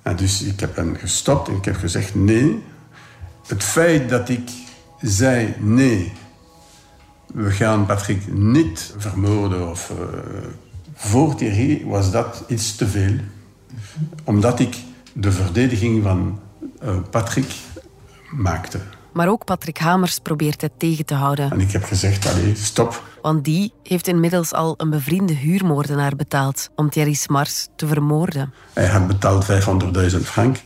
En 0.01 0.15
dus 0.15 0.41
ik 0.41 0.59
heb 0.59 0.75
hem 0.75 0.95
gestopt 0.95 1.47
en 1.47 1.55
ik 1.55 1.65
heb 1.65 1.75
gezegd 1.75 2.15
nee. 2.15 2.63
Het 3.47 3.63
feit 3.63 4.09
dat 4.09 4.29
ik 4.29 4.49
zei 5.01 5.55
nee, 5.59 6.13
we 7.33 7.51
gaan 7.51 7.85
Patrick 7.85 8.33
niet 8.33 8.93
vermoorden 8.97 9.69
of 9.69 9.89
eh, 9.89 9.95
voor 10.93 11.35
Thierry 11.35 11.85
was 11.85 12.11
dat 12.11 12.43
iets 12.47 12.75
te 12.75 12.87
veel. 12.87 13.15
Omdat 14.23 14.59
ik 14.59 14.75
de 15.13 15.31
verdediging 15.31 16.03
van 16.03 16.39
eh, 16.79 16.97
Patrick 17.09 17.53
maakte. 18.31 18.79
Maar 19.13 19.27
ook 19.29 19.45
Patrick 19.45 19.77
Hamers 19.77 20.19
probeert 20.19 20.61
het 20.61 20.71
tegen 20.77 21.05
te 21.05 21.13
houden. 21.13 21.51
En 21.51 21.59
ik 21.59 21.71
heb 21.71 21.83
gezegd, 21.83 22.27
allee, 22.27 22.55
stop. 22.55 23.03
Want 23.21 23.43
die 23.43 23.73
heeft 23.83 24.07
inmiddels 24.07 24.53
al 24.53 24.73
een 24.77 24.89
bevriende 24.89 25.33
huurmoordenaar 25.33 26.15
betaald 26.15 26.69
om 26.75 26.89
Thierry 26.89 27.13
Smars 27.13 27.67
te 27.75 27.87
vermoorden. 27.87 28.53
12.400 28.53 28.73
Hij 28.73 28.87
had 28.87 29.07
betaald 29.07 29.45
500.000 29.45 30.17
frank. 30.23 30.57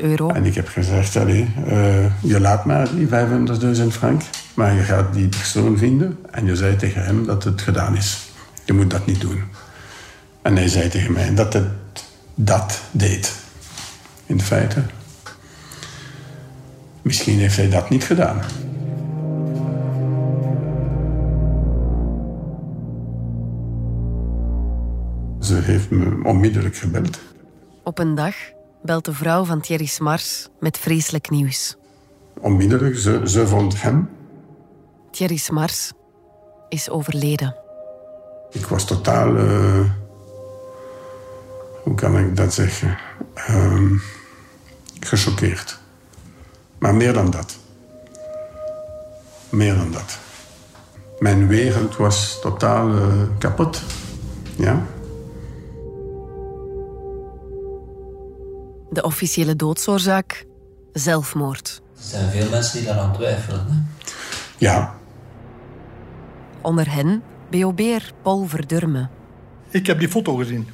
euro. 0.00 0.28
En 0.28 0.44
ik 0.44 0.54
heb 0.54 0.68
gezegd, 0.68 1.16
allee, 1.16 1.48
eh, 1.66 2.22
je 2.22 2.40
laat 2.40 2.64
maar 2.64 2.94
die 2.94 3.06
500.000 3.06 3.92
frank. 3.92 4.22
Maar 4.54 4.74
je 4.74 4.82
gaat 4.82 5.12
die 5.14 5.28
persoon 5.28 5.78
vinden. 5.78 6.18
En 6.30 6.46
je 6.46 6.56
zei 6.56 6.76
tegen 6.76 7.04
hem 7.04 7.26
dat 7.26 7.44
het 7.44 7.60
gedaan 7.62 7.96
is. 7.96 8.18
Je 8.64 8.72
moet 8.72 8.90
dat 8.90 9.06
niet 9.06 9.20
doen. 9.20 9.42
En 10.42 10.56
hij 10.56 10.68
zei 10.68 10.88
tegen 10.88 11.12
mij 11.12 11.34
dat 11.34 11.52
het 11.52 11.66
dat 12.34 12.80
deed. 12.90 13.34
In 14.26 14.40
feite. 14.40 14.82
Misschien 17.08 17.38
heeft 17.38 17.56
hij 17.56 17.68
dat 17.68 17.88
niet 17.90 18.04
gedaan. 18.04 18.40
Ze 25.40 25.54
heeft 25.54 25.90
me 25.90 26.20
onmiddellijk 26.24 26.76
gebeld. 26.76 27.18
Op 27.84 27.98
een 27.98 28.14
dag 28.14 28.34
belt 28.82 29.04
de 29.04 29.12
vrouw 29.12 29.44
van 29.44 29.60
Thierry 29.60 29.86
Smars 29.86 30.48
met 30.60 30.78
vreselijk 30.78 31.30
nieuws. 31.30 31.76
Onmiddellijk, 32.40 32.96
ze, 32.96 33.20
ze 33.24 33.46
vond 33.46 33.82
hem. 33.82 34.08
Thierry 35.10 35.36
Smars 35.36 35.92
is 36.68 36.90
overleden. 36.90 37.56
Ik 38.50 38.66
was 38.66 38.84
totaal. 38.86 39.36
eh, 39.36 39.80
hoe 41.82 41.94
kan 41.94 42.18
ik 42.18 42.36
dat 42.36 42.54
zeggen? 42.54 42.98
Ehm, 43.34 43.94
gechoqueerd. 45.00 45.77
Maar 46.78 46.94
meer 46.94 47.12
dan 47.12 47.30
dat. 47.30 47.58
Meer 49.48 49.74
dan 49.74 49.92
dat. 49.92 50.18
Mijn 51.18 51.46
wereld 51.46 51.96
was 51.96 52.40
totaal 52.40 52.94
eh, 52.96 53.22
kapot. 53.38 53.82
Ja. 54.56 54.86
De 58.90 59.02
officiële 59.02 59.56
doodsoorzaak? 59.56 60.46
Zelfmoord. 60.92 61.82
Er 61.96 62.02
zijn 62.04 62.30
veel 62.30 62.50
mensen 62.50 62.78
die 62.78 62.86
daaraan 62.86 63.12
twijfelen. 63.12 63.66
Hè? 63.68 63.74
Ja. 64.58 64.94
Onder 66.60 66.92
hen 66.92 67.22
BOB'er 67.50 68.12
Paul 68.22 68.46
Verdurme. 68.46 69.08
Ik 69.70 69.86
heb 69.86 69.98
die 69.98 70.08
foto 70.08 70.36
gezien. 70.36 70.68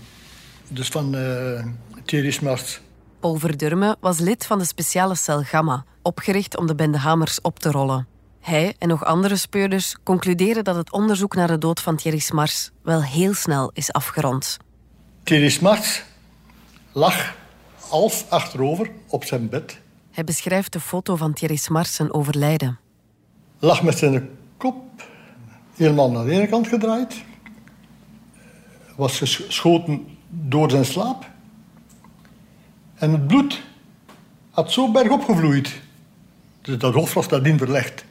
Dus 0.68 0.88
van 0.88 1.14
eh 1.14 1.64
Thierry 2.04 2.30
Smart. 2.30 2.80
Paul 3.24 3.38
Verdurme 3.38 3.96
was 4.00 4.18
lid 4.18 4.46
van 4.46 4.58
de 4.58 4.64
speciale 4.64 5.14
cel 5.14 5.42
Gamma, 5.42 5.84
opgericht 6.02 6.56
om 6.56 6.66
de 6.66 6.74
bende 6.74 6.98
Hamers 6.98 7.40
op 7.40 7.58
te 7.58 7.70
rollen. 7.70 8.06
Hij 8.40 8.74
en 8.78 8.88
nog 8.88 9.04
andere 9.04 9.36
speurders 9.36 9.96
concluderen 10.02 10.64
dat 10.64 10.76
het 10.76 10.92
onderzoek 10.92 11.34
naar 11.34 11.46
de 11.46 11.58
dood 11.58 11.80
van 11.80 11.96
Thierry 11.96 12.18
Smars 12.18 12.70
wel 12.82 13.02
heel 13.02 13.34
snel 13.34 13.70
is 13.74 13.92
afgerond. 13.92 14.56
Thierry 15.22 15.48
Smart 15.48 16.04
lag 16.92 17.34
half 17.88 18.26
achterover 18.28 18.90
op 19.08 19.24
zijn 19.24 19.48
bed. 19.48 19.80
Hij 20.10 20.24
beschrijft 20.24 20.72
de 20.72 20.80
foto 20.80 21.16
van 21.16 21.32
Thierry 21.32 21.56
Smars 21.56 21.94
zijn 21.94 22.12
overlijden. 22.12 22.78
Lag 23.58 23.82
met 23.82 23.98
zijn 23.98 24.30
kop 24.56 25.02
helemaal 25.74 26.10
naar 26.10 26.24
de 26.24 26.30
ene 26.30 26.46
kant 26.46 26.68
gedraaid. 26.68 27.22
Was 28.96 29.18
geschoten 29.18 30.06
door 30.28 30.70
zijn 30.70 30.84
slaap. 30.84 31.32
En 32.94 33.12
het 33.12 33.26
bloed 33.26 33.62
had 34.50 34.72
zo 34.72 34.90
bergop 34.90 35.24
gevloeid. 35.24 35.80
Dus 36.60 36.78
dat 36.78 36.94
hoofd 36.94 37.12
was 37.12 37.28
nadien 37.28 37.58
verlegd. 37.58 38.04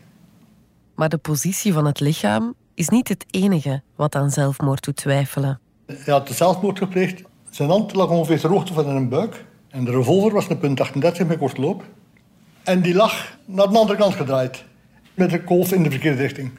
Maar 0.95 1.09
de 1.09 1.17
positie 1.17 1.73
van 1.73 1.85
het 1.85 1.99
lichaam 1.99 2.53
is 2.73 2.89
niet 2.89 3.07
het 3.07 3.25
enige 3.29 3.81
wat 3.95 4.15
aan 4.15 4.31
zelfmoord 4.31 4.83
doet 4.83 4.95
twijfelen. 4.95 5.59
Hij 5.85 6.13
had 6.13 6.27
de 6.27 6.33
zelfmoord 6.33 6.77
gepleegd. 6.77 7.21
Zijn 7.49 7.69
hand 7.69 7.93
lag 7.93 8.09
ongeveer 8.09 8.39
ter 8.39 8.49
hoogte 8.49 8.73
van 8.73 8.83
zijn 8.83 9.09
buik. 9.09 9.45
En 9.69 9.85
de 9.85 9.91
revolver 9.91 10.33
was 10.33 10.49
een 10.49 10.59
punt 10.59 10.79
38 10.79 11.27
met 11.27 11.37
kort 11.37 11.57
loop. 11.57 11.83
En 12.63 12.81
die 12.81 12.93
lag 12.93 13.37
naar 13.45 13.71
de 13.71 13.77
andere 13.77 13.99
kant 13.99 14.13
gedraaid. 14.13 14.63
Met 15.13 15.33
een 15.33 15.43
kolf 15.43 15.71
in 15.71 15.83
de 15.83 15.89
verkeerde 15.89 16.21
richting. 16.21 16.51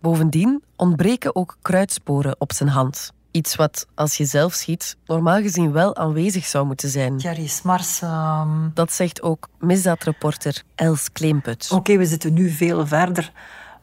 Bovendien 0.00 0.62
ontbreken 0.76 1.36
ook 1.36 1.56
kruidsporen 1.62 2.34
op 2.38 2.52
zijn 2.52 2.68
hand. 2.68 3.12
Iets 3.32 3.56
wat, 3.56 3.86
als 3.94 4.16
je 4.16 4.24
zelf 4.24 4.52
schiet, 4.52 4.96
normaal 5.06 5.40
gezien 5.42 5.72
wel 5.72 5.96
aanwezig 5.96 6.46
zou 6.46 6.66
moeten 6.66 6.88
zijn. 6.88 7.16
Thierry 7.16 7.46
Smars... 7.46 8.02
ehm, 8.02 8.68
Dat 8.74 8.92
zegt 8.92 9.22
ook 9.22 9.48
misdaadreporter 9.58 10.62
Els 10.74 11.12
Kleemput. 11.12 11.68
Oké, 11.72 11.96
we 11.96 12.06
zitten 12.06 12.32
nu 12.34 12.50
veel 12.50 12.86
verder 12.86 13.32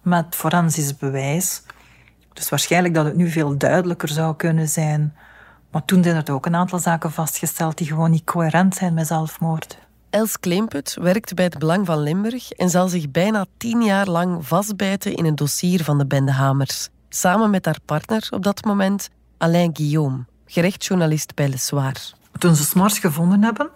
met 0.02 0.26
forensisch 0.36 0.98
bewijs. 0.98 1.62
Dus 2.34 2.50
waarschijnlijk 2.50 2.94
dat 2.94 3.06
het 3.06 3.16
nu 3.16 3.30
veel 3.30 3.58
duidelijker 3.58 4.10
zou 4.10 4.36
kunnen 4.36 4.68
zijn. 4.70 5.16
Maar 5.72 5.86
toen 5.86 6.04
zijn 6.04 6.16
er 6.16 6.34
ook 6.34 6.46
een 6.46 6.56
aantal 6.56 6.80
zaken 6.80 7.12
vastgesteld 7.12 7.78
die 7.78 7.88
gewoon 7.88 8.12
niet 8.12 8.24
coherent 8.24 8.76
zijn 8.76 8.94
met 8.94 9.08
zelfmoord. 9.08 9.78
Els 10.10 10.40
Kleemput 10.40 10.98
werkt 11.02 11.34
bij 11.34 11.46
het 11.46 11.60
Belang 11.60 11.86
van 11.86 12.00
Limburg 12.00 12.52
en 12.52 12.70
zal 12.70 12.88
zich 12.88 13.12
bijna 13.12 13.46
tien 13.58 13.82
jaar 13.82 14.08
lang 14.08 14.48
vastbijten 14.48 15.16
in 15.16 15.26
een 15.26 15.36
dossier 15.36 15.84
van 15.84 15.98
de 15.98 16.06
bende 16.06 16.32
Hamers. 16.32 16.90
Samen 17.10 17.50
met 17.50 17.66
haar 17.66 17.80
partner 17.86 18.28
op 18.30 18.44
dat 18.44 18.64
moment, 18.66 19.10
Alain 19.42 19.76
Guillaume, 19.76 20.26
gerechtsjournalist 20.46 21.36
bij 21.36 21.48
Le 21.48 21.58
Soir. 21.58 21.94
Toen 22.38 22.56
ze 22.56 22.64
Smars 22.64 23.00
gevonden 23.00 23.44
hebben, 23.44 23.70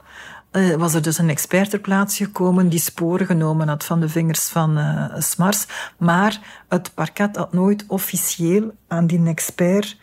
eh, 0.52 0.76
was 0.76 0.94
er 0.94 1.02
dus 1.02 1.18
een 1.18 1.30
expert 1.30 1.70
ter 1.70 1.80
plaatse 1.80 2.24
gekomen 2.24 2.70
die 2.70 2.80
sporen 2.80 3.26
genomen 3.26 3.68
had 3.68 3.84
van 3.84 4.00
de 4.00 4.10
vingers 4.10 4.50
van 4.50 4.78
uh, 4.78 5.06
Smars. 5.18 5.66
Maar 5.98 6.64
het 6.70 6.94
parket 6.94 7.36
had 7.36 7.54
nooit 7.54 7.84
officieel 7.88 8.76
aan 8.88 9.08
die 9.08 9.26
expert 9.26 9.98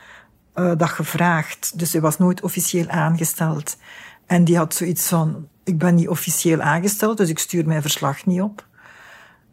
uh, 0.55 0.73
dat 0.77 0.88
gevraagd. 0.88 1.79
Dus 1.79 1.92
hij 1.92 2.01
was 2.01 2.18
nooit 2.18 2.42
officieel 2.42 2.88
aangesteld. 2.88 3.77
En 4.27 4.44
die 4.44 4.57
had 4.57 4.75
zoiets 4.75 5.09
van, 5.09 5.49
ik 5.64 5.79
ben 5.79 5.94
niet 5.94 6.09
officieel 6.09 6.61
aangesteld, 6.61 7.16
dus 7.16 7.29
ik 7.29 7.38
stuur 7.38 7.66
mijn 7.66 7.83
verslag 7.83 8.27
niet 8.27 8.40
op. 8.40 8.66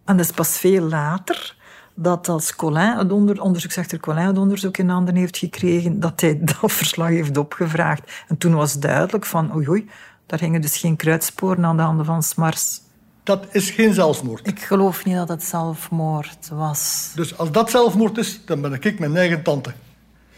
En 0.05 0.17
dat 0.17 0.25
is 0.25 0.31
pas 0.31 0.57
veel 0.57 0.83
later 0.83 1.56
dat 1.99 2.29
als 2.29 2.55
Colin, 2.55 2.97
het 2.97 3.11
onder, 3.11 3.41
onderzoeksrechter 3.41 3.99
Colin 3.99 4.25
het 4.25 4.37
onderzoek 4.37 4.77
in 4.77 4.89
handen 4.89 5.15
heeft 5.15 5.37
gekregen, 5.37 5.99
dat 5.99 6.21
hij 6.21 6.39
dat 6.61 6.71
verslag 6.71 7.07
heeft 7.07 7.37
opgevraagd. 7.37 8.11
En 8.27 8.37
toen 8.37 8.55
was 8.55 8.79
duidelijk 8.79 9.25
van, 9.25 9.55
oei 9.55 9.69
oei, 9.69 9.89
daar 10.25 10.39
gingen 10.39 10.61
dus 10.61 10.77
geen 10.77 10.95
kruidsporen 10.95 11.65
aan 11.65 11.77
de 11.77 11.83
handen 11.83 12.05
van 12.05 12.23
Smars. 12.23 12.81
Dat 13.23 13.45
is 13.51 13.69
geen 13.69 13.93
zelfmoord. 13.93 14.47
Ik 14.47 14.59
geloof 14.59 15.05
niet 15.05 15.15
dat 15.15 15.29
het 15.29 15.43
zelfmoord 15.43 16.49
was. 16.49 17.11
Dus 17.15 17.37
als 17.37 17.51
dat 17.51 17.69
zelfmoord 17.69 18.17
is, 18.17 18.41
dan 18.45 18.61
ben 18.61 18.73
ik 18.73 18.99
mijn 18.99 19.15
eigen 19.15 19.43
tante. 19.43 19.73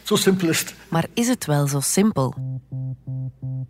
Zo 0.10 0.16
simpel 0.16 0.50
is 0.50 0.60
het. 0.60 0.74
Maar 0.88 1.06
is 1.14 1.28
het 1.28 1.46
wel 1.46 1.68
zo 1.68 1.80
simpel? 1.80 2.36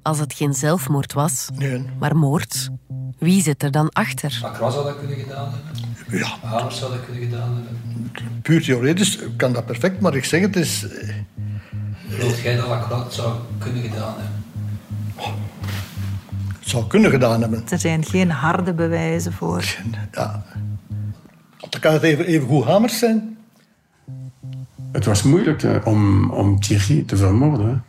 Als 0.01 0.19
het 0.19 0.33
geen 0.33 0.53
zelfmoord 0.53 1.13
was, 1.13 1.49
nee. 1.55 1.85
maar 1.99 2.15
moord, 2.15 2.69
wie 3.17 3.41
zit 3.41 3.63
er 3.63 3.71
dan 3.71 3.89
achter? 3.89 4.39
Lacroix 4.41 4.73
zou 4.73 4.85
dat 4.85 4.97
kunnen 4.97 5.17
gedaan 5.17 5.51
hebben. 5.53 6.19
Ja. 6.19 6.37
Hamers 6.41 6.77
zou 6.77 6.91
dat 6.91 7.05
kunnen 7.05 7.23
gedaan 7.23 7.53
hebben. 7.53 8.11
Puur 8.41 8.61
theoretisch 8.61 9.19
kan 9.37 9.53
dat 9.53 9.65
perfect, 9.65 9.99
maar 10.01 10.15
ik 10.15 10.25
zeg 10.25 10.41
het 10.41 10.55
is... 10.55 10.85
Geloof 12.09 12.43
jij 12.43 12.55
dat 12.55 12.67
Lacroix 12.67 13.03
het 13.03 13.13
zou 13.13 13.35
kunnen 13.57 13.81
gedaan 13.81 14.15
hebben? 14.17 14.43
Het 16.59 16.69
zou 16.69 16.87
kunnen 16.87 17.11
gedaan 17.11 17.41
hebben. 17.41 17.63
Er 17.69 17.79
zijn 17.79 18.03
geen 18.03 18.31
harde 18.31 18.73
bewijzen 18.73 19.33
voor. 19.33 19.75
Ja. 20.11 20.43
Dan 21.69 21.79
kan 21.79 21.93
het 21.93 22.03
even, 22.03 22.25
even 22.25 22.47
goed 22.47 22.65
Hamers 22.65 22.99
zijn. 22.99 23.37
Het 24.91 25.05
was 25.05 25.23
moeilijk 25.23 25.63
uh, 25.63 25.75
om, 25.83 26.29
om 26.29 26.59
Thierry 26.59 27.03
te 27.03 27.17
vermoorden. 27.17 27.83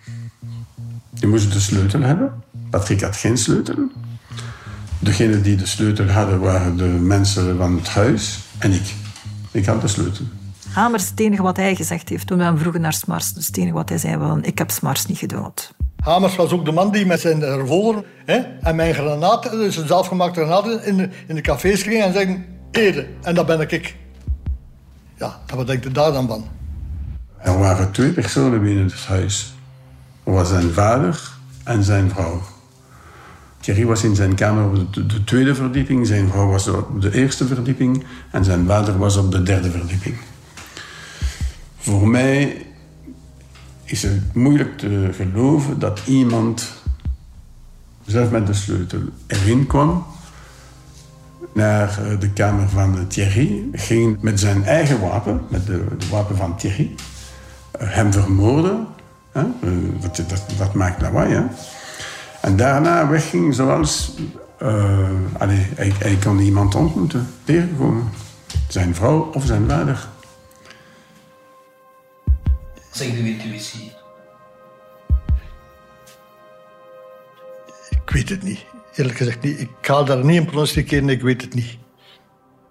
Je 1.15 1.27
moest 1.27 1.53
de 1.53 1.61
sleutel 1.61 2.01
hebben. 2.01 2.33
Patrick 2.71 3.01
had 3.01 3.17
geen 3.17 3.39
sleutel. 3.39 3.91
Degene 4.99 5.41
die 5.41 5.57
de 5.57 5.67
sleutel 5.67 6.09
hadden 6.09 6.41
waren 6.41 6.77
de 6.77 6.85
mensen 6.85 7.57
van 7.57 7.77
het 7.77 7.89
huis 7.89 8.39
en 8.59 8.73
ik. 8.73 8.95
Ik 9.51 9.67
had 9.67 9.81
de 9.81 9.89
sleutel. 9.89 10.25
Hamers, 10.73 11.11
het 11.11 11.21
enige 11.21 11.43
wat 11.43 11.57
hij 11.57 11.75
gezegd 11.75 12.09
heeft 12.09 12.27
toen 12.27 12.39
we 12.39 12.45
hem 12.45 12.59
vroegen 12.59 12.81
naar 12.81 12.93
Smars, 12.93 13.33
dus 13.33 13.47
het 13.47 13.57
enige 13.57 13.75
wat 13.75 13.89
hij 13.89 13.99
zei 13.99 14.17
was, 14.17 14.39
ik 14.43 14.59
heb 14.59 14.71
Smars 14.71 15.07
niet 15.07 15.19
gedood. 15.19 15.75
Hamers 15.97 16.37
was 16.37 16.51
ook 16.51 16.65
de 16.65 16.73
man 16.73 16.93
die 16.93 17.07
met 17.07 17.21
zijn 17.21 17.45
revolver 17.45 18.05
hè, 18.25 18.37
en 18.61 18.77
mijn 18.77 18.95
granaten, 18.95 19.51
dus 19.51 19.77
een 19.77 19.87
zelfgemaakte 19.87 20.41
granaten, 20.41 20.85
in 20.85 20.97
de, 20.97 21.09
in 21.27 21.35
de 21.35 21.41
cafés 21.41 21.83
ging 21.83 22.03
en 22.03 22.13
zeggen, 22.13 22.45
Ede, 22.71 23.07
en 23.23 23.35
dat 23.35 23.47
ben 23.47 23.61
ik. 23.61 23.97
Ja, 25.17 25.41
wat 25.55 25.67
denkt 25.67 25.87
u 25.87 25.93
daar 25.93 26.13
dan 26.13 26.27
van? 26.27 26.45
Er 27.42 27.59
waren 27.59 27.90
twee 27.90 28.12
personen 28.12 28.62
binnen 28.62 28.85
het 28.85 29.05
huis. 29.07 29.55
Er 30.24 30.33
was 30.33 30.48
zijn 30.48 30.70
vader 30.70 31.31
en 31.64 31.85
zijn 31.85 32.11
vrouw. 32.11 32.42
Thierry 33.61 33.85
was 33.85 34.05
in 34.05 34.14
zijn 34.14 34.35
kamer 34.35 34.64
op 34.64 34.94
de, 34.94 35.07
de, 35.07 35.24
tweede 35.24 35.55
verdieping, 35.55 36.07
zijn 36.07 36.29
vrouw 36.29 36.46
was 36.46 36.68
op 36.68 37.00
de 37.00 37.14
eerste 37.14 37.46
verdieping 37.46 38.05
en 38.31 38.44
zijn 38.44 38.66
vader 38.66 38.98
was 38.98 39.16
op 39.16 39.33
de 39.33 39.42
derde 39.42 39.70
verdieping. 39.70 40.16
Voor 41.79 42.09
mij 42.09 42.66
is 43.85 44.03
het 44.03 44.35
moeilijk 44.35 44.79
te 44.79 45.11
geloven 45.12 45.79
dat 45.79 46.00
iemand 46.07 46.72
zelf 48.07 48.31
met 48.31 48.46
de 48.46 48.55
sleutel 48.55 49.00
erin 49.26 49.66
kwam 49.66 50.07
naar 51.55 51.98
de 52.18 52.31
kamer 52.31 52.68
van 52.68 53.07
Thierry, 53.07 53.68
ging 53.72 54.20
met 54.20 54.40
zijn 54.40 54.64
eigen 54.64 55.00
wapen, 55.00 55.40
met 55.48 55.66
de 55.66 55.85
wapen 56.11 56.37
van 56.37 56.57
Thierry, 56.57 56.94
hem 57.85 58.12
vermoorden. 58.12 58.87
Hè? 59.33 59.43
Dat, 60.01 60.16
dat, 60.16 60.45
dat, 60.59 60.75
maakt 60.75 61.03
lawaai. 61.03 61.35
Hè? 61.35 61.43
En 62.40 62.57
daarna 62.57 63.09
wegging 63.09 63.55
zoals... 63.55 64.14
Uh, 64.62 65.09
allez, 65.38 65.66
hij, 65.75 65.93
hij 65.99 66.16
kon 66.25 66.38
iemand 66.38 66.75
ontmoeten, 66.75 67.29
tegenkomen. 67.45 68.09
Zijn 68.69 68.95
vrouw 68.95 69.31
of 69.33 69.45
zijn 69.45 69.69
vader. 69.69 70.09
Zeg 72.90 73.11
de 73.11 73.29
intuïtie. 73.29 73.93
Ik 77.90 78.11
weet 78.11 78.29
het 78.29 78.43
niet. 78.43 78.64
Eerlijk 78.95 79.16
gezegd 79.16 79.43
niet. 79.43 79.61
Ik 79.61 79.71
ga 79.81 80.03
daar 80.03 80.25
niet 80.25 80.37
in 80.37 80.45
pronosticeren, 80.45 81.09
ik 81.09 81.23
weet 81.23 81.43
het 81.43 81.55
niet. 81.55 81.79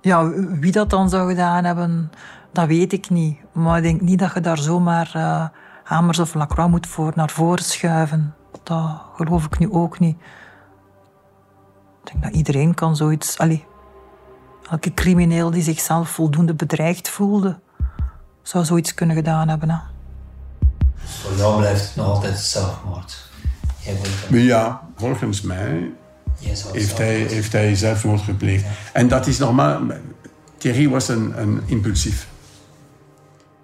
Ja, 0.01 0.29
wie 0.59 0.71
dat 0.71 0.89
dan 0.89 1.09
zou 1.09 1.29
gedaan 1.29 1.63
hebben, 1.63 2.11
dat 2.51 2.67
weet 2.67 2.93
ik 2.93 3.09
niet. 3.09 3.37
Maar 3.51 3.77
ik 3.77 3.83
denk 3.83 4.01
niet 4.01 4.19
dat 4.19 4.33
je 4.33 4.41
daar 4.41 4.57
zomaar 4.57 5.11
uh, 5.15 5.47
Hamers 5.83 6.19
of 6.19 6.33
Lacroix 6.33 6.69
moet 6.69 6.87
voor 6.87 7.11
naar 7.15 7.29
voren 7.29 7.63
schuiven. 7.63 8.35
Dat 8.63 9.01
geloof 9.15 9.45
ik 9.45 9.59
nu 9.59 9.71
ook 9.71 9.99
niet. 9.99 10.17
Ik 12.03 12.11
denk 12.11 12.23
dat 12.23 12.33
iedereen 12.33 12.73
kan 12.73 12.95
zoiets... 12.95 13.37
Allee, 13.37 13.65
elke 14.69 14.93
crimineel 14.93 15.51
die 15.51 15.63
zichzelf 15.63 16.09
voldoende 16.09 16.53
bedreigd 16.53 17.09
voelde, 17.09 17.59
zou 18.41 18.65
zoiets 18.65 18.93
kunnen 18.93 19.15
gedaan 19.15 19.47
hebben. 19.47 19.69
Hè. 19.69 19.77
Voor 20.95 21.37
jou 21.37 21.57
blijft 21.57 21.85
het 21.85 21.95
nog 21.95 22.05
altijd 22.05 22.39
zelfmoord. 22.39 23.27
Ja, 24.29 24.81
volgens 24.95 25.41
mij 25.41 25.91
heeft 26.71 26.97
hij, 26.97 27.15
heeft 27.15 27.51
hij 27.51 27.75
zelfmoord 27.75 28.21
gepleegd. 28.21 28.63
Ja. 28.63 28.69
En 28.93 29.07
dat 29.07 29.27
is 29.27 29.37
normaal. 29.37 29.81
Thierry 30.57 30.89
was 30.89 31.07
een, 31.07 31.41
een 31.41 31.61
impulsief. 31.65 32.27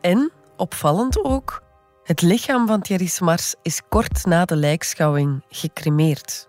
En, 0.05 0.31
opvallend 0.57 1.23
ook, 1.23 1.61
het 2.03 2.21
lichaam 2.21 2.67
van 2.67 2.81
Thierry 2.81 3.05
Smars 3.05 3.55
is 3.61 3.81
kort 3.89 4.25
na 4.25 4.45
de 4.45 4.55
lijkschouwing 4.55 5.43
gecremeerd. 5.49 6.47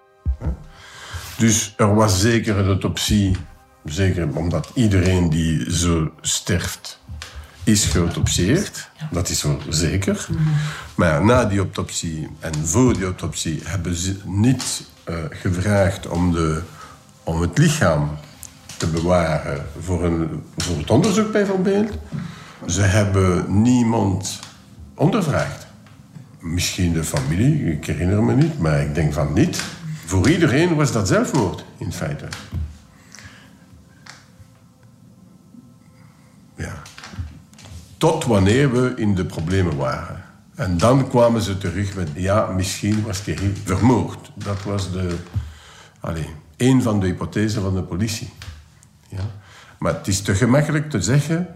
Dus 1.38 1.74
er 1.76 1.94
was 1.94 2.20
zeker 2.20 2.56
een 2.56 2.66
autopsie, 2.66 3.36
zeker 3.84 4.36
omdat 4.36 4.70
iedereen 4.74 5.30
die 5.30 5.72
zo 5.72 6.12
sterft 6.20 7.00
is 7.64 7.84
geautopsieerd. 7.84 8.90
Dat 9.10 9.28
is 9.28 9.42
wel 9.42 9.60
zeker. 9.68 10.26
Maar 10.94 11.24
na 11.24 11.44
die 11.44 11.58
autopsie 11.58 12.28
en 12.40 12.66
voor 12.66 12.92
die 12.94 13.04
autopsie 13.04 13.60
hebben 13.64 13.94
ze 13.94 14.16
niet 14.24 14.84
uh, 15.08 15.16
gevraagd 15.30 16.06
om, 16.06 16.32
de, 16.32 16.62
om 17.24 17.40
het 17.40 17.58
lichaam 17.58 18.18
te 18.76 18.86
bewaren 18.86 19.66
voor, 19.80 20.04
een, 20.04 20.42
voor 20.56 20.76
het 20.76 20.90
onderzoek 20.90 21.32
bijvoorbeeld. 21.32 21.92
Ze 22.66 22.80
hebben 22.80 23.62
niemand 23.62 24.40
ondervraagd. 24.94 25.66
Misschien 26.38 26.92
de 26.92 27.04
familie, 27.04 27.72
ik 27.72 27.86
herinner 27.86 28.22
me 28.22 28.34
niet, 28.34 28.58
maar 28.58 28.80
ik 28.80 28.94
denk 28.94 29.12
van 29.12 29.32
niet. 29.32 29.62
Voor 30.04 30.28
iedereen 30.28 30.74
was 30.74 30.92
dat 30.92 31.08
zelfmoord, 31.08 31.64
in 31.78 31.92
feite. 31.92 32.28
Ja. 36.54 36.82
Tot 37.96 38.24
wanneer 38.24 38.72
we 38.72 38.92
in 38.96 39.14
de 39.14 39.24
problemen 39.24 39.76
waren. 39.76 40.24
En 40.54 40.78
dan 40.78 41.08
kwamen 41.08 41.42
ze 41.42 41.58
terug 41.58 41.94
met, 41.94 42.08
ja, 42.14 42.46
misschien 42.46 43.02
was 43.02 43.20
Thierry 43.20 43.52
vermoord. 43.64 44.32
Dat 44.34 44.62
was 44.62 44.92
de, 44.92 45.16
allez, 46.00 46.26
een 46.56 46.82
van 46.82 47.00
de 47.00 47.06
hypothesen 47.06 47.62
van 47.62 47.74
de 47.74 47.82
politie. 47.82 48.32
Ja. 49.08 49.24
Maar 49.78 49.94
het 49.94 50.06
is 50.06 50.22
te 50.22 50.34
gemakkelijk 50.34 50.90
te 50.90 51.02
zeggen, 51.02 51.48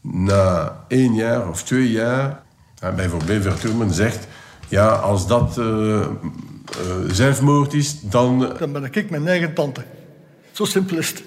na 0.00 0.76
één 0.88 1.14
jaar 1.14 1.48
of 1.48 1.62
twee 1.62 1.90
jaar, 1.90 2.42
bijvoorbeeld 2.96 3.42
Verturmen 3.42 3.94
zegt, 3.94 4.26
ja, 4.68 4.88
als 4.88 5.26
dat 5.26 5.58
uh, 5.58 5.66
uh, 5.66 6.06
zelfmoord 7.10 7.72
is, 7.74 8.00
dan... 8.00 8.54
Dan 8.58 8.72
ben 8.72 8.88
ik 8.92 9.10
mijn 9.10 9.28
eigen 9.28 9.54
tante. 9.54 9.84
Zo 10.52 10.64
simpel 10.64 10.96
is 10.96 11.08
het. 11.08 11.22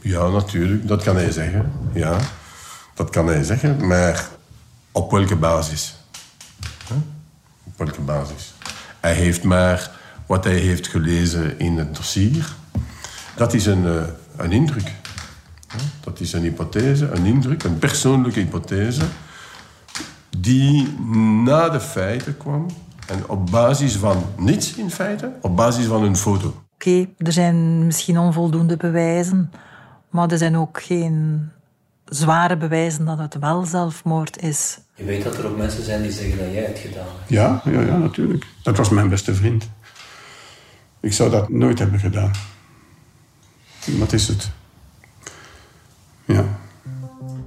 Ja, 0.00 0.28
natuurlijk, 0.28 0.88
dat 0.88 1.02
kan 1.02 1.16
hij 1.16 1.30
zeggen. 1.30 1.72
Ja, 1.92 2.18
dat 2.94 3.10
kan 3.10 3.26
hij 3.26 3.42
zeggen, 3.42 3.86
maar 3.86 4.28
op 4.92 5.10
welke 5.10 5.36
basis? 5.36 5.96
Huh? 6.88 6.96
Op 7.64 7.72
welke 7.76 8.00
basis? 8.00 8.54
Hij 9.00 9.14
heeft 9.14 9.42
maar 9.42 9.90
wat 10.26 10.44
hij 10.44 10.58
heeft 10.58 10.86
gelezen 10.86 11.58
in 11.58 11.78
het 11.78 11.96
dossier. 11.96 12.54
Dat 13.36 13.54
is 13.54 13.66
een, 13.66 13.84
uh, 13.84 14.02
een 14.36 14.52
indruk. 14.52 14.92
Dat 16.00 16.20
is 16.20 16.32
een 16.32 16.42
hypothese, 16.42 17.10
een 17.10 17.24
indruk, 17.24 17.62
een 17.62 17.78
persoonlijke 17.78 18.40
hypothese 18.40 19.04
die 20.38 20.98
na 21.44 21.68
de 21.68 21.80
feiten 21.80 22.36
kwam 22.36 22.66
en 23.06 23.28
op 23.28 23.50
basis 23.50 23.96
van 23.96 24.24
niets 24.36 24.74
in 24.74 24.90
feite, 24.90 25.32
op 25.40 25.56
basis 25.56 25.86
van 25.86 26.02
een 26.02 26.16
foto. 26.16 26.62
Oké, 26.74 27.06
er 27.18 27.32
zijn 27.32 27.86
misschien 27.86 28.18
onvoldoende 28.18 28.76
bewijzen, 28.76 29.50
maar 30.10 30.30
er 30.30 30.38
zijn 30.38 30.56
ook 30.56 30.82
geen 30.82 31.48
zware 32.04 32.56
bewijzen 32.56 33.04
dat 33.04 33.18
het 33.18 33.38
wel 33.38 33.64
zelfmoord 33.64 34.42
is. 34.42 34.78
Je 34.94 35.04
weet 35.04 35.24
dat 35.24 35.38
er 35.38 35.46
ook 35.46 35.56
mensen 35.56 35.84
zijn 35.84 36.02
die 36.02 36.12
zeggen 36.12 36.38
dat 36.38 36.52
jij 36.52 36.64
het 36.64 36.78
gedaan 36.78 37.06
hebt. 37.18 37.28
Ja, 37.28 37.62
ja, 37.64 37.80
ja, 37.80 37.96
natuurlijk. 37.96 38.46
Dat 38.62 38.76
was 38.76 38.88
mijn 38.88 39.08
beste 39.08 39.34
vriend. 39.34 39.68
Ik 41.00 41.12
zou 41.12 41.30
dat 41.30 41.48
nooit 41.48 41.78
hebben 41.78 42.00
gedaan. 42.00 42.30
Wat 43.98 44.12
is 44.12 44.28
het? 44.28 44.50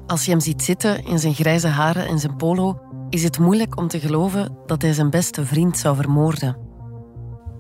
Als 0.09 0.25
je 0.25 0.31
hem 0.31 0.39
ziet 0.39 0.63
zitten 0.63 1.05
in 1.05 1.19
zijn 1.19 1.33
grijze 1.33 1.67
haren 1.67 2.07
en 2.07 2.19
zijn 2.19 2.35
polo, 2.35 2.81
is 3.09 3.23
het 3.23 3.39
moeilijk 3.39 3.77
om 3.77 3.87
te 3.87 3.99
geloven 3.99 4.57
dat 4.65 4.81
hij 4.81 4.93
zijn 4.93 5.09
beste 5.09 5.45
vriend 5.45 5.77
zou 5.77 5.95
vermoorden. 5.95 6.57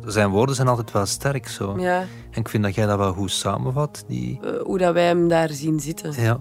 Zijn 0.05 0.29
woorden 0.29 0.55
zijn 0.55 0.67
altijd 0.67 0.91
wel 0.91 1.05
sterk 1.05 1.47
zo. 1.47 1.79
Ja. 1.79 1.99
En 2.31 2.41
ik 2.41 2.49
vind 2.49 2.63
dat 2.63 2.75
jij 2.75 2.85
dat 2.85 2.97
wel 2.97 3.13
goed 3.13 3.31
samenvat. 3.31 4.03
Die... 4.07 4.39
Eh, 4.41 4.61
hoe 4.61 4.77
dat 4.77 4.93
wij 4.93 5.05
hem 5.05 5.27
daar 5.27 5.49
zien 5.49 5.79
zitten. 5.79 6.21
Ja. 6.21 6.39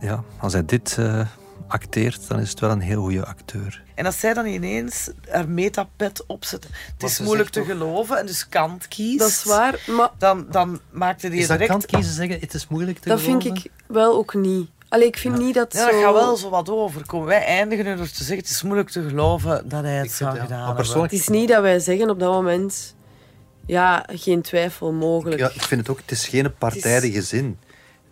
ja, 0.00 0.24
als 0.40 0.52
hij 0.52 0.64
dit 0.64 0.96
eh, 0.98 1.20
acteert, 1.68 2.28
dan 2.28 2.38
is 2.40 2.50
het 2.50 2.60
wel 2.60 2.70
een 2.70 2.80
heel 2.80 3.00
goede 3.02 3.26
acteur. 3.26 3.82
En 3.94 4.06
als 4.06 4.20
zij 4.20 4.34
dan 4.34 4.46
ineens 4.46 5.10
haar 5.30 5.48
metapet 5.48 6.26
opzet, 6.26 6.68
het 6.92 7.10
is 7.10 7.20
moeilijk 7.20 7.48
te 7.48 7.64
geloven 7.64 8.18
en 8.18 8.26
dus 8.26 8.48
kant 8.48 8.88
kiest. 8.88 9.18
Dat 9.18 9.28
is 9.28 9.44
waar, 9.44 9.84
maar 9.86 10.10
Dan, 10.18 10.46
dan 10.50 10.80
maakte 10.90 11.28
die 11.28 11.40
Is 11.40 11.46
dat 11.46 11.58
direct... 11.58 11.72
kant 11.72 11.86
kiezen 11.86 12.14
zeggen, 12.14 12.40
het 12.40 12.54
is 12.54 12.68
moeilijk 12.68 12.98
te 12.98 13.08
dat 13.08 13.20
vind 13.20 13.42
geloven? 13.42 13.64
ik 13.64 13.70
wel 13.86 14.14
ook 14.14 14.34
niet. 14.34 14.74
Allee, 14.96 15.08
ik 15.08 15.16
vind 15.18 15.38
niet 15.38 15.54
dat 15.54 15.72
Ja, 15.72 15.84
dat 15.84 15.94
zo... 15.94 16.00
gaat 16.00 16.12
wel 16.12 16.36
zo 16.36 16.50
wat 16.50 16.70
overkomen. 16.70 17.26
Wij 17.26 17.44
eindigen 17.44 17.84
nu 17.84 17.96
door 17.96 18.08
te 18.08 18.14
zeggen, 18.14 18.36
het 18.36 18.48
is 18.48 18.62
moeilijk 18.62 18.90
te 18.90 19.08
geloven 19.08 19.68
dat 19.68 19.82
hij 19.82 19.96
het 19.96 20.12
zou 20.12 20.38
gedaan 20.38 20.76
hebben. 20.76 21.02
Het 21.02 21.12
is 21.12 21.28
niet 21.28 21.48
dat 21.48 21.62
wij 21.62 21.78
zeggen 21.78 22.10
op 22.10 22.18
dat 22.18 22.32
moment... 22.32 22.94
Ja, 23.66 24.06
geen 24.10 24.42
twijfel 24.42 24.92
mogelijk. 24.92 25.40
Ja, 25.40 25.50
ik 25.50 25.62
vind 25.62 25.80
het 25.80 25.90
ook, 25.90 25.98
het 25.98 26.10
is 26.10 26.28
geen 26.28 26.54
partijdige 26.58 27.22
zin. 27.22 27.58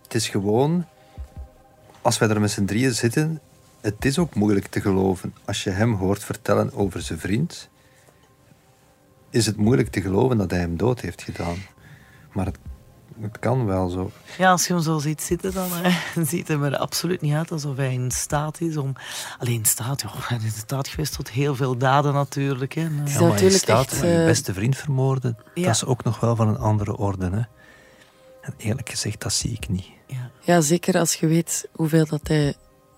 Het 0.03 0.13
is 0.13 0.29
gewoon, 0.29 0.85
als 2.01 2.17
wij 2.17 2.29
er 2.29 2.41
met 2.41 2.51
z'n 2.51 2.65
drieën 2.65 2.93
zitten, 2.93 3.41
het 3.81 4.05
is 4.05 4.19
ook 4.19 4.35
moeilijk 4.35 4.67
te 4.67 4.81
geloven. 4.81 5.35
Als 5.45 5.63
je 5.63 5.69
hem 5.69 5.93
hoort 5.93 6.23
vertellen 6.23 6.73
over 6.73 7.01
zijn 7.01 7.19
vriend, 7.19 7.69
is 9.29 9.45
het 9.45 9.57
moeilijk 9.57 9.89
te 9.89 10.01
geloven 10.01 10.37
dat 10.37 10.51
hij 10.51 10.59
hem 10.59 10.77
dood 10.77 11.01
heeft 11.01 11.21
gedaan. 11.21 11.57
Maar 12.31 12.45
het, 12.45 12.57
het 13.21 13.39
kan 13.39 13.65
wel 13.65 13.89
zo. 13.89 14.11
Ja, 14.37 14.51
als 14.51 14.67
je 14.67 14.73
hem 14.73 14.81
zo 14.81 14.97
ziet 14.99 15.21
zitten, 15.21 15.53
dan 15.53 15.69
eh, 15.83 15.95
ziet 16.31 16.47
hij 16.47 16.57
er 16.57 16.77
absoluut 16.77 17.21
niet 17.21 17.33
uit 17.33 17.51
alsof 17.51 17.75
hij 17.75 17.93
in 17.93 18.11
staat 18.11 18.61
is 18.61 18.77
om... 18.77 18.93
Alleen 19.39 19.53
in 19.53 19.65
staat, 19.65 20.01
ja, 20.01 20.09
hij 20.13 20.37
is 20.37 20.43
in 20.43 20.51
staat 20.51 20.87
geweest 20.87 21.15
tot 21.15 21.29
heel 21.29 21.55
veel 21.55 21.77
daden 21.77 22.13
natuurlijk. 22.13 22.73
Hè. 22.73 22.81
Eh, 22.81 23.13
Ja, 23.13 23.21
maar 23.27 23.41
in 23.41 23.51
staat 23.51 23.91
echt, 23.91 24.01
je 24.01 24.17
eh, 24.17 24.25
beste 24.25 24.53
vriend 24.53 24.77
vermoorden, 24.77 25.37
Ja. 25.53 25.63
dat 25.65 25.75
is 25.75 25.85
ook 25.85 26.03
nog 26.03 26.19
wel 26.19 26.35
van 26.35 26.47
een 26.47 26.57
andere 26.59 26.97
orde. 26.97 27.25
Hè? 27.29 27.41
En 28.41 28.53
eerlijk 28.57 28.89
gezegd, 28.89 29.21
dat 29.21 29.33
zie 29.33 29.51
ik 29.51 29.69
niet. 29.69 29.87
Ja, 30.39 30.61
zeker 30.61 30.97
als 30.99 31.15
je 31.15 31.27
weet 31.27 31.67
hoeveel 31.71 32.05
dat 32.05 32.27
hij 32.27 32.55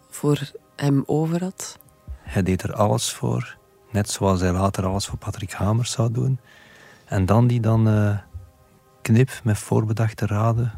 voor 0.10 0.52
hem 0.76 1.04
over 1.06 1.44
had. 1.44 1.78
Hij 2.22 2.44
deed 2.44 2.64
er 2.64 2.74
alles 2.74 3.12
voor, 3.12 3.58
net 3.92 4.10
zoals 4.10 4.40
hij 4.42 4.52
later 4.52 4.86
alles 4.86 5.06
voor 5.06 5.18
Patrick 5.18 5.52
Hamers 5.52 5.92
zou 5.92 6.12
doen. 6.12 6.40
En 7.06 7.26
dan 7.26 7.48
die 7.48 7.60
dan 7.60 7.88
eh, 7.88 8.18
knip 9.08 9.40
met 9.44 9.58
voorbedachte 9.58 10.26
raden. 10.26 10.72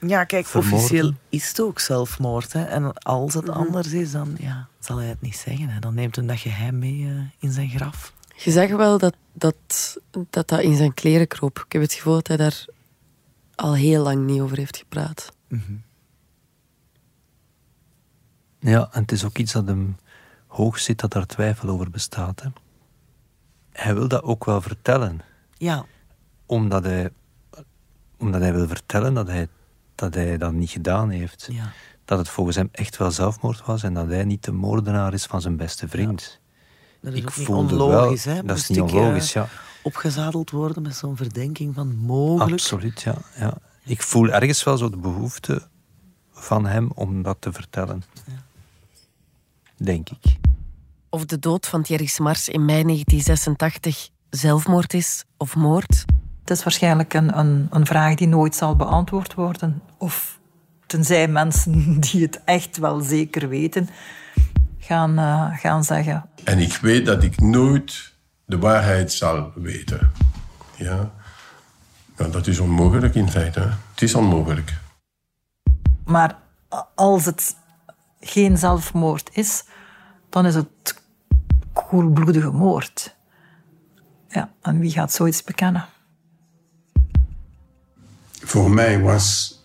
Ja, 0.00 0.24
kijk, 0.24 0.46
vermoorden. 0.46 0.78
officieel 0.78 1.12
is 1.28 1.48
het 1.48 1.60
ook 1.60 1.78
zelfmoord. 1.80 2.52
Hè. 2.52 2.64
En 2.64 2.92
als 2.92 3.34
het 3.34 3.48
anders 3.48 3.92
is, 3.92 4.10
dan 4.10 4.36
ja, 4.38 4.68
zal 4.78 4.96
hij 4.96 5.08
het 5.08 5.20
niet 5.20 5.36
zeggen. 5.36 5.68
Hè. 5.68 5.78
Dan 5.80 5.94
neemt 5.94 6.16
hij 6.16 6.26
dat 6.26 6.38
geheim 6.38 6.78
mee 6.78 7.06
eh, 7.06 7.20
in 7.38 7.52
zijn 7.52 7.68
graf. 7.68 8.12
Je 8.36 8.50
zag 8.50 8.68
wel 8.68 8.98
dat 8.98 9.14
dat, 9.32 9.96
dat 10.30 10.48
dat 10.48 10.60
in 10.60 10.76
zijn 10.76 10.94
kleren 10.94 11.26
kroop. 11.26 11.58
Ik 11.58 11.72
heb 11.72 11.82
het 11.82 11.92
gevoel 11.92 12.14
dat 12.14 12.26
hij 12.26 12.36
daar 12.36 12.64
al 13.54 13.74
heel 13.74 14.02
lang 14.02 14.26
niet 14.26 14.40
over 14.40 14.56
heeft 14.56 14.76
gepraat. 14.76 15.32
Ja, 18.58 18.88
en 18.92 19.00
het 19.00 19.12
is 19.12 19.24
ook 19.24 19.38
iets 19.38 19.52
dat 19.52 19.66
hem 19.66 19.96
hoog 20.46 20.78
zit, 20.78 21.00
dat 21.00 21.14
er 21.14 21.26
twijfel 21.26 21.68
over 21.68 21.90
bestaat. 21.90 22.42
Hè. 22.42 22.48
Hij 23.72 23.94
wil 23.94 24.08
dat 24.08 24.22
ook 24.22 24.44
wel 24.44 24.60
vertellen. 24.60 25.20
Ja. 25.56 25.84
Omdat 26.46 26.84
hij, 26.84 27.10
omdat 28.20 28.40
hij 28.40 28.52
wil 28.54 28.66
vertellen 28.68 29.14
dat 29.14 29.26
hij, 29.26 29.48
dat 29.94 30.14
hij 30.14 30.38
dat 30.38 30.52
niet 30.52 30.70
gedaan 30.70 31.10
heeft. 31.10 31.48
Ja. 31.52 31.72
Dat 32.04 32.18
het 32.18 32.28
volgens 32.28 32.56
hem 32.56 32.68
echt 32.72 32.96
wel 32.96 33.10
zelfmoord 33.10 33.64
was 33.64 33.82
en 33.82 33.94
dat 33.94 34.06
hij 34.08 34.24
niet 34.24 34.44
de 34.44 34.52
moordenaar 34.52 35.12
is 35.12 35.24
van 35.26 35.40
zijn 35.40 35.56
beste 35.56 35.88
vriend. 35.88 36.40
Dat 37.00 37.12
is 37.12 37.18
Ik 37.18 37.28
ook 37.28 37.36
niet 37.36 37.48
onlogisch. 37.48 38.24
wel- 38.24 38.34
hè. 38.34 38.42
dat 38.42 38.56
is 38.56 38.68
Moest 38.68 38.80
niet 38.80 38.88
ik, 38.90 38.94
eh, 38.96 39.00
onlogisch, 39.02 39.32
ja. 39.32 39.48
Opgezadeld 39.82 40.50
worden 40.50 40.82
met 40.82 40.94
zo'n 40.96 41.16
verdenking 41.16 41.74
van 41.74 41.96
mogelijk. 41.96 42.52
Absoluut, 42.52 43.02
ja, 43.02 43.14
ja. 43.38 43.56
Ik 43.84 44.02
voel 44.02 44.28
ergens 44.28 44.64
wel 44.64 44.76
zo 44.76 44.90
de 44.90 44.96
behoefte 44.96 45.62
van 46.32 46.66
hem 46.66 46.90
om 46.94 47.22
dat 47.22 47.36
te 47.40 47.52
vertellen. 47.52 48.02
Denk 49.76 50.08
ik. 50.10 50.36
Of 51.08 51.24
de 51.24 51.38
dood 51.38 51.66
van 51.66 51.82
Thierry 51.82 52.06
Smars 52.06 52.48
in 52.48 52.64
mei 52.64 52.82
1986 52.82 54.08
zelfmoord 54.30 54.94
is 54.94 55.24
of 55.36 55.56
moord? 55.56 56.04
Het 56.40 56.50
is 56.50 56.62
waarschijnlijk 56.62 57.14
een, 57.14 57.38
een, 57.38 57.66
een 57.70 57.86
vraag 57.86 58.14
die 58.14 58.28
nooit 58.28 58.54
zal 58.54 58.76
beantwoord 58.76 59.34
worden. 59.34 59.82
Of 59.98 60.38
tenzij 60.86 61.28
mensen 61.28 62.00
die 62.10 62.22
het 62.22 62.40
echt 62.44 62.76
wel 62.76 63.00
zeker 63.00 63.48
weten, 63.48 63.88
gaan, 64.78 65.18
eh, 65.18 65.58
gaan 65.58 65.84
zeggen. 65.84 66.28
En 66.44 66.58
ik 66.58 66.72
weet 66.76 67.06
dat 67.06 67.22
ik 67.22 67.40
nooit 67.40 68.12
de 68.44 68.58
waarheid 68.58 69.12
zal 69.12 69.52
weten. 69.54 70.10
Ja. 70.76 71.10
ja 72.16 72.28
dat 72.28 72.46
is 72.46 72.58
onmogelijk 72.58 73.14
in 73.14 73.30
feite. 73.30 73.60
hè. 73.60 73.66
Het 73.90 74.02
is 74.02 74.14
onmogelijk. 74.14 74.78
Maar 76.04 76.38
als 76.94 77.24
het 77.24 77.56
geen 78.20 78.58
zelfmoord 78.58 79.30
is, 79.32 79.64
dan 80.28 80.46
is 80.46 80.54
het 80.54 81.02
koelbloedige 81.72 82.50
moord. 82.50 83.16
Ja, 84.28 84.50
en 84.62 84.78
wie 84.78 84.90
gaat 84.90 85.12
zoiets 85.12 85.44
bekennen? 85.44 85.84
Voor 88.40 88.70
mij 88.70 89.00
was, 89.00 89.58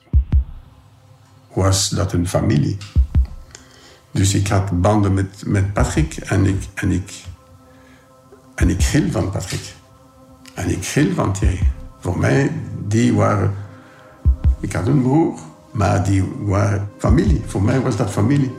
was 1.54 1.90
dat 1.90 2.14
een 2.14 2.28
familie. 2.28 2.78
Dus 4.12 4.34
ik 4.34 4.48
had 4.48 4.82
banden 4.82 5.14
met, 5.14 5.44
met 5.46 5.74
Patrick 5.74 6.16
en 6.16 6.46
ik, 6.46 6.64
en, 6.74 6.92
ik, 6.92 7.24
en 8.56 8.70
ik 8.70 8.84
hield 8.84 9.12
van 9.12 9.32
Patrick. 9.32 9.74
En 10.54 10.70
ik 10.70 10.86
hield 10.86 11.16
van 11.16 11.34
Thierry. 11.34 11.72
Voor 12.00 12.20
mij, 12.20 12.52
die 12.88 13.14
waren... 13.14 13.54
Ik 14.60 14.74
had 14.74 14.88
een 14.88 15.02
broer, 15.02 15.40
maar 15.72 16.04
die 16.04 16.24
waren 16.40 16.90
familie. 16.98 17.42
Voor 17.46 17.62
mij 17.64 17.82
was 17.82 17.96
dat 17.96 18.12
familie. 18.12 18.52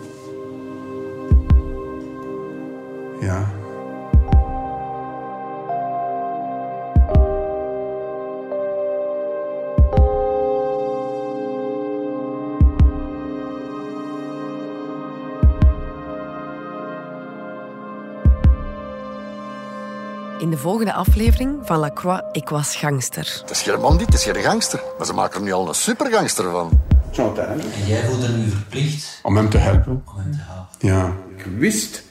De 20.57 20.63
volgende 20.63 20.93
aflevering 20.93 21.59
van 21.63 21.79
La 21.79 21.91
Croix, 21.95 22.23
ik 22.33 22.49
was 22.49 22.77
gangster. 22.77 23.39
Het 23.41 23.51
is 23.51 23.63
geen 23.63 23.81
bandit, 23.81 24.07
het 24.07 24.15
is 24.15 24.25
geen 24.25 24.43
gangster. 24.43 24.83
Maar 24.99 25.07
ze 25.07 25.13
maken 25.13 25.39
er 25.39 25.45
nu 25.45 25.53
al 25.53 25.69
een 25.69 25.75
supergangster 25.75 26.51
van. 26.51 26.81
Chantal. 27.13 27.45
En 27.45 27.61
jij 27.87 28.05
voelde 28.05 28.29
nu 28.29 28.49
verplicht 28.51 29.21
Om 29.23 29.37
hem 29.37 29.51
te 29.51 29.59
helpen. 29.59 30.03
om 30.07 30.13
hem 30.17 30.33
te 30.33 30.39
helpen. 30.41 30.89
Ja. 30.89 31.13
Ik 31.37 31.45
wist 31.59 32.03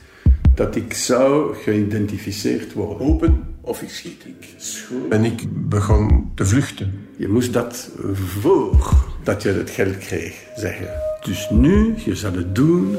dat 0.55 0.75
ik 0.75 0.93
zou 0.93 1.55
geïdentificeerd 1.55 2.73
worden. 2.73 3.07
Open 3.07 3.55
of 3.61 3.81
ik 3.81 3.89
schiet. 3.89 4.25
Ik 4.25 4.53
schoot. 4.57 5.09
En 5.11 5.23
ik 5.25 5.69
begon 5.69 6.31
te 6.35 6.45
vluchten. 6.45 7.07
Je 7.17 7.27
moest 7.27 7.53
dat 7.53 7.89
voor 8.13 8.93
dat 9.23 9.41
je 9.41 9.51
het 9.51 9.69
geld 9.69 9.97
kreeg 9.97 10.43
zeggen. 10.55 10.89
Dus 11.21 11.49
nu, 11.49 11.95
je 11.97 12.15
zou 12.15 12.37
het 12.37 12.55
doen 12.55 12.97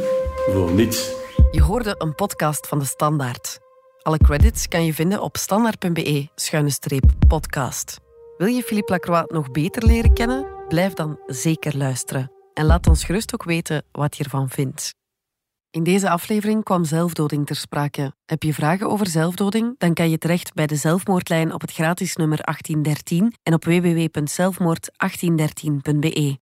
voor 0.52 0.70
niets. 0.70 1.10
Je 1.50 1.62
hoorde 1.62 1.94
een 1.98 2.14
podcast 2.14 2.66
van 2.66 2.78
de 2.78 2.84
Standaard. 2.84 3.64
Alle 4.06 4.18
credits 4.18 4.68
kan 4.68 4.84
je 4.84 4.94
vinden 4.94 5.22
op 5.22 5.36
standaard.be-podcast. 5.36 8.00
Wil 8.36 8.46
je 8.46 8.62
Philippe 8.62 8.92
Lacroix 8.92 9.32
nog 9.32 9.50
beter 9.50 9.86
leren 9.86 10.14
kennen? 10.14 10.46
Blijf 10.68 10.92
dan 10.92 11.18
zeker 11.26 11.76
luisteren. 11.76 12.32
En 12.54 12.64
laat 12.64 12.86
ons 12.86 13.04
gerust 13.04 13.34
ook 13.34 13.44
weten 13.44 13.84
wat 13.92 14.16
je 14.16 14.24
ervan 14.24 14.48
vindt. 14.48 14.94
In 15.70 15.82
deze 15.82 16.10
aflevering 16.10 16.64
kwam 16.64 16.84
zelfdoding 16.84 17.46
ter 17.46 17.56
sprake. 17.56 18.12
Heb 18.24 18.42
je 18.42 18.54
vragen 18.54 18.88
over 18.88 19.06
zelfdoding? 19.06 19.74
Dan 19.78 19.94
kan 19.94 20.10
je 20.10 20.18
terecht 20.18 20.54
bij 20.54 20.66
de 20.66 20.76
zelfmoordlijn 20.76 21.52
op 21.52 21.60
het 21.60 21.72
gratis 21.72 22.16
nummer 22.16 22.38
1813 22.44 23.34
en 23.42 23.54
op 23.54 23.64
www.zelfmoord1813.be. 23.64 26.38